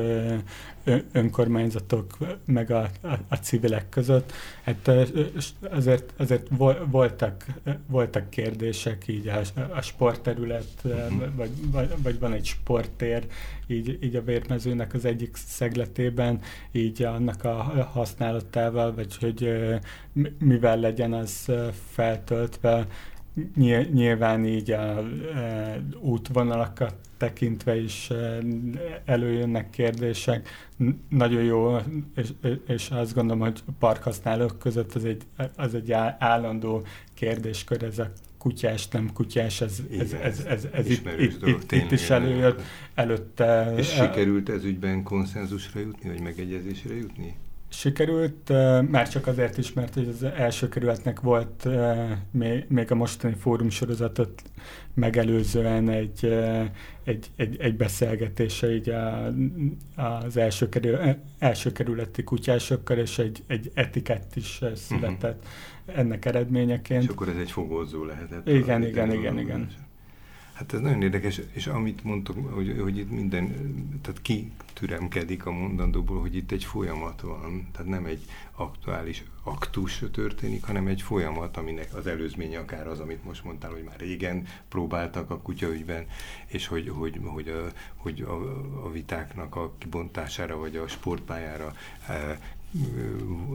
önkormányzatok, 1.12 2.16
meg 2.44 2.70
a, 2.70 2.90
a, 3.00 3.18
a 3.28 3.34
civilek 3.34 3.88
között. 3.88 4.32
Hát 4.62 4.90
azért, 5.70 6.12
azért 6.16 6.48
voltak, 6.90 7.44
voltak 7.86 8.30
kérdések, 8.30 9.08
így 9.08 9.28
a, 9.28 9.40
a 9.74 9.80
sportterület, 9.80 10.72
uh-huh. 10.84 11.34
vagy, 11.36 11.50
vagy, 11.70 11.92
vagy 12.02 12.18
van 12.18 12.32
egy 12.32 12.44
sporttér, 12.44 13.26
így, 13.66 13.98
így 14.02 14.16
a 14.16 14.22
vérmezőnek 14.22 14.94
az 14.94 15.04
egyik 15.04 15.36
szegletében, 15.36 16.40
így 16.72 17.02
annak 17.02 17.44
a 17.44 17.54
használatával, 17.92 18.94
vagy 18.94 19.16
hogy 19.16 19.58
mivel 20.38 20.78
legyen 20.78 21.12
az 21.12 21.52
feltöltve, 21.92 22.86
nyilván 23.92 24.44
így 24.44 24.70
a 24.70 25.04
e, 25.34 25.82
útvonalakat 26.00 26.94
tekintve 27.16 27.76
is 27.76 28.10
e, 28.10 28.38
előjönnek 29.04 29.70
kérdések. 29.70 30.48
Nagyon 31.08 31.42
jó, 31.42 31.76
és, 32.16 32.28
és 32.66 32.90
azt 32.90 33.14
gondolom, 33.14 33.40
hogy 33.40 33.62
parkhasználók 33.78 34.58
között 34.58 34.94
az 34.94 35.04
egy, 35.04 35.22
az 35.56 35.74
egy 35.74 35.92
állandó 36.18 36.82
kérdéskör, 37.14 37.82
ez 37.82 37.98
a 37.98 38.12
kutyás, 38.38 38.88
nem 38.88 39.10
kutyás, 39.12 39.60
ez, 39.60 39.82
ez, 39.98 40.12
ez, 40.12 40.44
ez, 40.44 40.66
ez 40.72 40.90
itt, 40.90 41.08
itt, 41.18 41.46
itt, 41.46 41.72
itt 41.72 41.90
is 41.90 42.10
előjött. 42.10 42.62
Előtte, 42.94 43.72
és 43.76 43.88
sikerült 43.88 44.48
ez 44.48 44.64
ügyben 44.64 45.02
konszenzusra 45.02 45.80
jutni, 45.80 46.08
vagy 46.08 46.20
megegyezésre 46.20 46.94
jutni? 46.94 47.34
Sikerült, 47.72 48.48
már 48.90 49.08
csak 49.08 49.26
azért 49.26 49.58
is, 49.58 49.72
mert 49.72 49.96
az 49.96 50.22
első 50.22 50.68
kerületnek 50.68 51.20
volt 51.20 51.68
még 52.68 52.90
a 52.90 52.94
mostani 52.94 53.34
fórum 53.34 53.70
sorozatot 53.70 54.42
megelőzően 54.94 55.88
egy, 55.88 56.34
egy, 57.04 57.30
egy, 57.36 57.56
egy 57.60 57.76
beszélgetése 57.76 58.74
így 58.74 58.88
a, 58.88 59.32
az 59.96 60.36
első, 60.36 60.68
kerül, 60.68 60.98
első 61.38 61.72
kerületi 61.72 62.24
kutyásokkal, 62.24 62.98
és 62.98 63.18
egy, 63.18 63.42
egy 63.46 63.70
etikett 63.74 64.36
is 64.36 64.60
született 64.74 65.44
uh-huh. 65.86 65.98
ennek 65.98 66.24
eredményeként. 66.24 67.02
És 67.02 67.08
akkor 67.08 67.28
ez 67.28 67.36
egy 67.36 67.50
fogózó 67.50 68.04
lehetett. 68.04 68.48
Igen, 68.48 68.82
igen, 68.82 69.12
igen, 69.12 69.38
igen. 69.38 69.68
Hát 70.60 70.72
ez 70.72 70.80
nagyon 70.80 71.02
érdekes, 71.02 71.40
és 71.52 71.66
amit 71.66 72.04
mondtok, 72.04 72.54
hogy, 72.54 72.80
hogy 72.80 72.98
itt 72.98 73.10
minden, 73.10 73.46
tehát 74.02 74.22
ki 74.22 74.52
türemkedik 74.72 75.46
a 75.46 75.50
mondandóból, 75.50 76.20
hogy 76.20 76.36
itt 76.36 76.50
egy 76.50 76.64
folyamat 76.64 77.20
van, 77.20 77.68
tehát 77.72 77.88
nem 77.88 78.04
egy 78.04 78.24
aktuális 78.52 79.24
aktus 79.42 80.02
történik, 80.12 80.64
hanem 80.64 80.86
egy 80.86 81.02
folyamat, 81.02 81.56
aminek 81.56 81.94
az 81.94 82.06
előzménye 82.06 82.58
akár 82.58 82.86
az, 82.86 83.00
amit 83.00 83.24
most 83.24 83.44
mondtál, 83.44 83.70
hogy 83.70 83.82
már 83.82 83.98
régen 83.98 84.46
próbáltak 84.68 85.30
a 85.30 85.40
kutyaügyben, 85.40 86.06
és 86.46 86.66
hogy, 86.66 86.88
hogy, 86.88 87.20
hogy, 87.24 87.48
a, 87.48 87.66
hogy 87.96 88.20
a, 88.20 88.34
a 88.84 88.90
vitáknak 88.90 89.56
a 89.56 89.72
kibontására, 89.78 90.56
vagy 90.56 90.76
a 90.76 90.88
sportpályára 90.88 91.74
eh, 92.08 92.38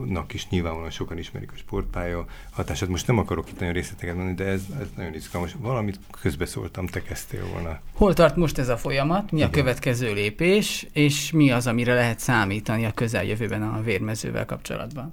nak 0.06 0.34
is 0.34 0.48
nyilvánvalóan 0.48 0.90
sokan 0.90 1.18
ismerik 1.18 1.52
a 1.52 1.56
sportpálya 1.56 2.24
hatását. 2.50 2.88
Most 2.88 3.06
nem 3.06 3.18
akarok 3.18 3.48
itt 3.48 3.58
nagyon 3.58 3.74
részleteket 3.74 4.14
mondani, 4.14 4.36
de 4.36 4.44
ez, 4.44 4.62
ez 4.80 4.86
nagyon 4.96 5.14
izgalmas. 5.14 5.54
Valamit 5.58 5.98
közbeszóltam, 6.20 6.86
te 6.86 7.02
kezdtél 7.02 7.46
volna. 7.52 7.80
Hol 7.92 8.14
tart 8.14 8.36
most 8.36 8.58
ez 8.58 8.68
a 8.68 8.76
folyamat? 8.76 9.30
Mi 9.30 9.38
Igen. 9.38 9.48
a 9.48 9.52
következő 9.52 10.12
lépés? 10.12 10.86
És 10.92 11.30
mi 11.30 11.50
az, 11.50 11.66
amire 11.66 11.94
lehet 11.94 12.18
számítani 12.18 12.84
a 12.84 12.92
közeljövőben 12.92 13.62
a 13.62 13.82
vérmezővel 13.82 14.44
kapcsolatban? 14.44 15.12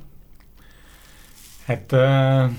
Hát 1.65 1.91
uh 1.91 2.51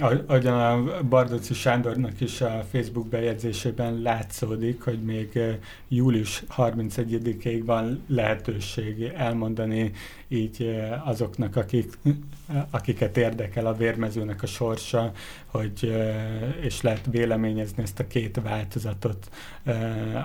Ahogyan 0.00 0.60
a 0.60 1.02
Bardoci 1.08 1.54
Sándornak 1.54 2.20
is 2.20 2.40
a 2.40 2.64
Facebook 2.70 3.08
bejegyzésében 3.08 4.02
látszódik, 4.02 4.82
hogy 4.82 5.02
még 5.02 5.40
július 5.88 6.42
31-ig 6.56 7.62
van 7.64 8.02
lehetőség 8.06 9.02
elmondani 9.02 9.92
így 10.28 10.80
azoknak, 11.04 11.56
akik, 11.56 11.98
akiket 12.70 13.16
érdekel 13.16 13.66
a 13.66 13.74
vérmezőnek 13.74 14.42
a 14.42 14.46
sorsa, 14.46 15.12
hogy, 15.46 15.96
és 16.60 16.80
lehet 16.80 17.06
véleményezni 17.10 17.82
ezt 17.82 17.98
a 17.98 18.06
két 18.06 18.40
változatot, 18.42 19.30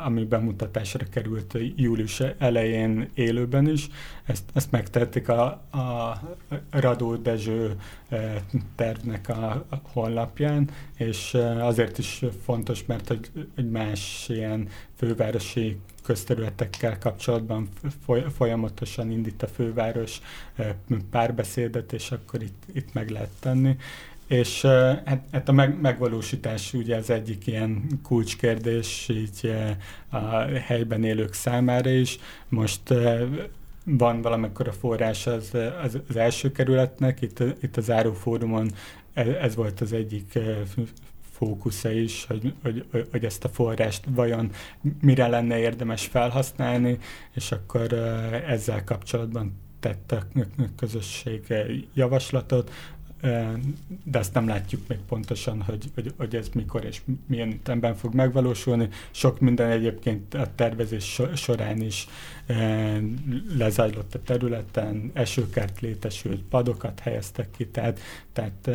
ami 0.06 0.24
bemutatásra 0.24 1.06
került 1.10 1.58
július 1.76 2.20
elején 2.38 3.10
élőben 3.13 3.68
is. 3.68 3.88
Ezt, 4.26 4.44
ezt 4.54 4.72
megtették 4.72 5.30
a, 5.30 5.44
a 5.72 6.22
Radó 6.70 7.16
Dezső 7.16 7.76
tervnek 8.76 9.30
a 9.30 9.66
honlapján, 9.94 10.70
és 10.98 11.38
azért 11.60 11.98
is 11.98 12.26
fontos, 12.44 12.86
mert 12.86 13.08
hogy, 13.08 13.30
hogy 13.56 13.70
más 13.70 14.26
ilyen 14.30 14.68
fővárosi 14.96 15.78
közterületekkel 16.04 16.98
kapcsolatban 16.98 17.70
folyamatosan 18.36 19.12
indít 19.12 19.44
a 19.44 19.48
főváros 19.48 20.22
párbeszédet, 21.10 21.94
és 21.94 22.12
akkor 22.12 22.42
itt, 22.42 22.63
itt 22.74 22.94
meg 22.94 23.10
lehet 23.10 23.32
tenni. 23.39 23.78
És 24.28 24.62
hát, 25.06 25.24
hát 25.32 25.50
a 25.50 25.52
meg, 25.52 25.82
megvalósítás 25.82 26.74
ugye 26.74 26.96
az 26.96 27.10
egyik 27.10 27.48
ilyen 27.48 27.88
kulcskérdés 28.04 29.10
így 29.10 29.54
a 30.10 30.18
helyben 30.66 31.04
élők 31.04 31.34
számára 31.34 31.89
is. 31.89 32.20
Most 32.50 32.94
van 33.86 34.22
valamikor 34.22 34.68
a 34.68 34.72
forrás 34.72 35.28
az, 35.28 35.52
az, 35.84 36.00
az 36.10 36.16
első 36.16 36.52
kerületnek, 36.52 37.22
itt, 37.22 37.39
itt 37.62 37.78
az 37.78 37.92
Árófórumon 37.92 38.72
ez, 39.13 39.28
ez 39.28 39.56
volt 39.56 39.82
az 39.82 39.94
egyik 39.94 40.39
fókusza 41.44 41.92
is, 41.92 42.26
hogy, 42.26 42.54
hogy, 42.62 42.86
hogy 43.12 43.26
ezt 43.26 43.44
a 43.44 43.50
forrást 43.50 44.04
vajon 44.10 44.52
mire 45.02 45.28
lenne 45.28 45.60
érdemes 45.60 46.06
felhasználni, 46.06 46.98
és 47.34 47.52
akkor 47.52 47.94
ezzel 48.48 48.84
kapcsolatban 48.84 49.62
tett 49.80 50.12
a 50.12 50.24
közösség 50.78 51.54
javaslatot, 51.94 52.72
de 54.04 54.20
azt 54.20 54.34
nem 54.34 54.48
látjuk 54.48 54.88
még 54.88 54.98
pontosan, 55.08 55.62
hogy, 55.62 55.92
hogy, 55.94 56.14
hogy 56.18 56.36
ez 56.36 56.50
mikor 56.54 56.86
és 56.86 57.02
milyen 57.26 57.52
ütemben 57.52 57.96
fog 57.96 58.14
megvalósulni. 58.14 58.90
Sok 59.12 59.40
minden 59.40 59.72
egyébként 59.72 60.34
a 60.34 60.48
tervezés 60.56 61.22
során 61.36 61.82
is 61.82 62.08
lezajlott 63.58 64.16
a 64.16 64.22
területen, 64.22 65.12
esőkert 65.14 65.80
létesült, 65.80 66.42
padokat 66.42 67.00
helyeztek 67.00 67.52
ki, 67.52 67.68
tehát, 67.68 68.00
tehát 68.34 68.70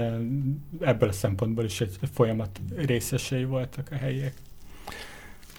ebből 0.80 1.08
a 1.08 1.12
szempontból 1.12 1.64
is 1.64 1.80
egy 1.80 1.98
folyamat 2.12 2.60
részesei 2.76 3.44
voltak 3.44 3.88
a 3.90 3.94
helyiek. 3.94 4.34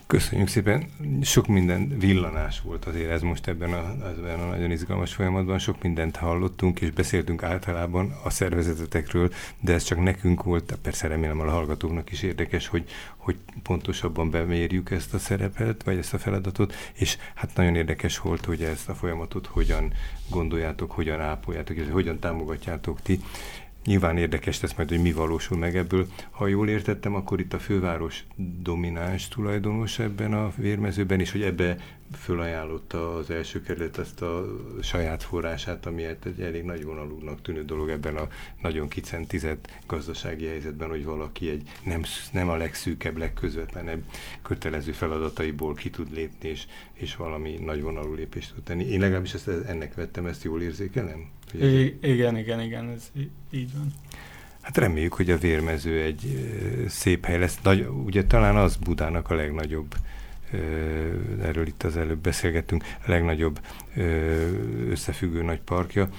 Köszönjük 0.10 0.48
szépen. 0.48 0.90
Sok 1.22 1.48
minden 1.48 1.98
villanás 2.00 2.62
volt 2.62 2.86
azért 2.86 3.10
ez 3.10 3.22
most 3.22 3.48
ebben 3.48 3.74
a, 3.74 4.08
ebben 4.08 4.40
a 4.40 4.46
nagyon 4.46 4.72
izgalmas 4.72 5.14
folyamatban. 5.14 5.60
Sok 5.60 5.84
mindent 5.84 6.16
hallottunk, 6.16 6.82
és 6.82 6.92
beszéltünk 6.92 7.44
általában 7.44 8.16
a 8.24 8.30
szervezetetekről, 8.30 9.34
de 9.60 9.74
ez 9.74 9.84
csak 9.84 10.04
nekünk 10.04 10.44
volt, 10.44 10.78
persze 10.82 11.08
remélem 11.08 11.40
a 11.40 11.50
hallgatóknak 11.50 12.12
is 12.12 12.22
érdekes, 12.22 12.68
hogy, 12.68 12.90
hogy 13.18 13.36
pontosabban 13.64 14.30
bemérjük 14.30 14.92
ezt 14.92 15.14
a 15.14 15.20
szerepet, 15.20 15.84
vagy 15.84 15.98
ezt 15.98 16.14
a 16.14 16.18
feladatot, 16.18 16.74
és 16.94 17.18
hát 17.36 17.56
nagyon 17.56 17.76
érdekes 17.76 18.20
volt, 18.20 18.46
hogy 18.46 18.64
ezt 18.64 18.90
a 18.90 18.96
folyamatot 18.96 19.46
hogyan 19.46 19.94
gondoljátok, 20.30 20.92
hogyan 20.92 21.20
ápoljátok, 21.20 21.76
és 21.78 21.86
hogyan 21.92 22.20
támogatjátok 22.20 23.02
ti. 23.02 23.20
Nyilván 23.86 24.18
érdekes 24.18 24.62
lesz 24.62 24.74
majd, 24.74 24.90
hogy 24.90 25.02
mi 25.02 25.12
valósul 25.12 25.58
meg 25.58 25.76
ebből. 25.76 26.08
Ha 26.30 26.48
jól 26.48 26.70
értettem, 26.70 27.16
akkor 27.16 27.40
itt 27.40 27.54
a 27.54 27.60
főváros 27.60 28.24
domináns 28.62 29.28
tulajdonos 29.28 30.00
ebben 30.00 30.34
a 30.34 30.52
vérmezőben, 30.56 31.20
és 31.20 31.32
hogy 31.32 31.42
ebbe 31.42 31.78
fölajánlotta 32.18 33.16
az 33.16 33.30
első 33.30 33.62
kerület 33.62 33.98
ezt 33.98 34.22
a 34.22 34.46
saját 34.82 35.24
forrását, 35.24 35.86
ami 35.86 36.04
egy 36.04 36.42
elég 36.42 36.64
nagy 36.64 36.84
vonalúnak 36.84 37.42
tűnő 37.42 37.66
dolog 37.66 37.90
ebben 37.90 38.16
a 38.16 38.28
nagyon 38.62 38.88
kicentizett 38.88 39.70
gazdasági 39.88 40.46
helyzetben, 40.46 40.90
hogy 40.90 41.06
valaki 41.06 41.50
egy 41.50 41.70
nem, 41.84 42.02
nem 42.32 42.50
a 42.50 42.56
legszűkebb, 42.56 43.18
legközvetlenebb 43.18 44.04
kötelező 44.42 44.92
feladataiból 44.92 45.74
ki 45.74 45.90
tud 45.90 46.14
lépni, 46.14 46.50
és, 46.50 46.66
és 46.94 47.16
valami 47.16 47.58
nagy 47.66 47.82
vonalú 47.82 48.14
lépést 48.14 48.54
tud 48.54 48.64
tenni. 48.64 48.84
Én 48.84 49.00
legalábbis 49.00 49.34
ezt, 49.34 49.48
ennek 49.48 49.94
vettem, 49.94 50.26
ezt 50.26 50.44
jól 50.44 50.62
érzékelem? 50.62 51.30
I- 51.54 51.98
igen, 52.02 52.38
igen, 52.38 52.62
igen, 52.62 52.90
ez 52.90 53.12
így 53.52 53.74
van. 53.74 53.94
Hát 54.62 54.78
reméljük, 54.78 55.14
hogy 55.14 55.32
a 55.32 55.38
vérmező 55.38 56.02
egy 56.02 56.50
szép 56.88 57.26
hely 57.26 57.40
lesz. 57.40 57.60
Nagy, 57.64 57.88
ugye 58.06 58.26
talán 58.26 58.56
az 58.56 58.76
Budának 58.76 59.30
a 59.30 59.36
legnagyobb 59.36 59.96
erről 61.42 61.68
itt 61.68 61.84
az 61.84 61.98
előbb 61.98 62.20
beszélgettünk, 62.20 62.84
legnagyobb 63.06 63.60
összefüggő 64.90 65.42
nagy 65.44 65.62
parkja, 65.62 66.10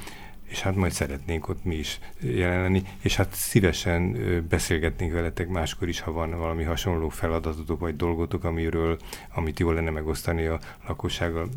és 0.50 0.60
hát 0.60 0.74
majd 0.74 0.92
szeretnénk 0.92 1.48
ott 1.48 1.64
mi 1.64 1.74
is 1.74 2.00
jelen 2.20 2.62
lenni, 2.62 2.82
és 3.00 3.16
hát 3.16 3.34
szívesen 3.34 4.16
beszélgetnénk 4.48 5.12
veletek 5.12 5.48
máskor 5.48 5.88
is, 5.88 6.00
ha 6.00 6.12
van 6.12 6.38
valami 6.38 6.62
hasonló 6.62 7.08
feladatotok 7.08 7.80
vagy 7.80 7.96
dolgotok, 7.96 8.44
amiről, 8.44 8.98
amit 9.34 9.58
jól 9.58 9.74
lenne 9.74 9.90
megosztani 9.90 10.46
a 10.46 10.60
lakossággal. 10.86 11.48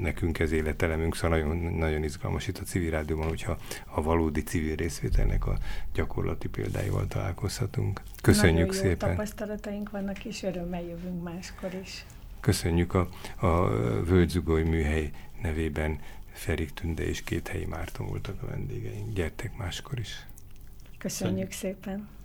Nekünk 0.00 0.38
ez 0.38 0.52
életelemünk, 0.52 1.16
szóval 1.16 1.38
nagyon, 1.38 1.56
nagyon 1.56 2.02
izgalmas 2.02 2.48
itt 2.48 2.58
a 2.58 2.62
civil 2.62 2.90
rádióban, 2.90 3.28
hogyha 3.28 3.56
a 3.84 4.02
valódi 4.02 4.42
civil 4.42 4.74
részvételnek 4.74 5.46
a 5.46 5.58
gyakorlati 5.94 6.48
példáival 6.48 7.06
találkozhatunk. 7.06 8.00
Köszönjük 8.22 8.58
nagyon 8.58 8.74
jó 8.74 8.80
szépen! 8.80 9.08
tapasztalataink 9.08 9.90
vannak, 9.90 10.24
és 10.24 10.42
örömmel 10.42 10.82
jövünk 10.82 11.22
máskor 11.22 11.70
is. 11.82 12.04
Köszönjük 12.40 12.94
a, 12.94 13.08
a 13.36 13.68
Völgyzugoly 14.04 14.62
műhely 14.62 15.10
nevében 15.42 15.98
Ferik 16.36 16.70
Tünde 16.70 17.02
és 17.02 17.22
két 17.22 17.48
helyi 17.48 17.64
Márton 17.64 18.06
voltak 18.06 18.42
a 18.42 18.46
vendégeink. 18.46 19.12
Gyertek 19.14 19.56
máskor 19.56 19.98
is. 19.98 20.26
Köszönjük 20.98 21.52
szépen! 21.52 22.15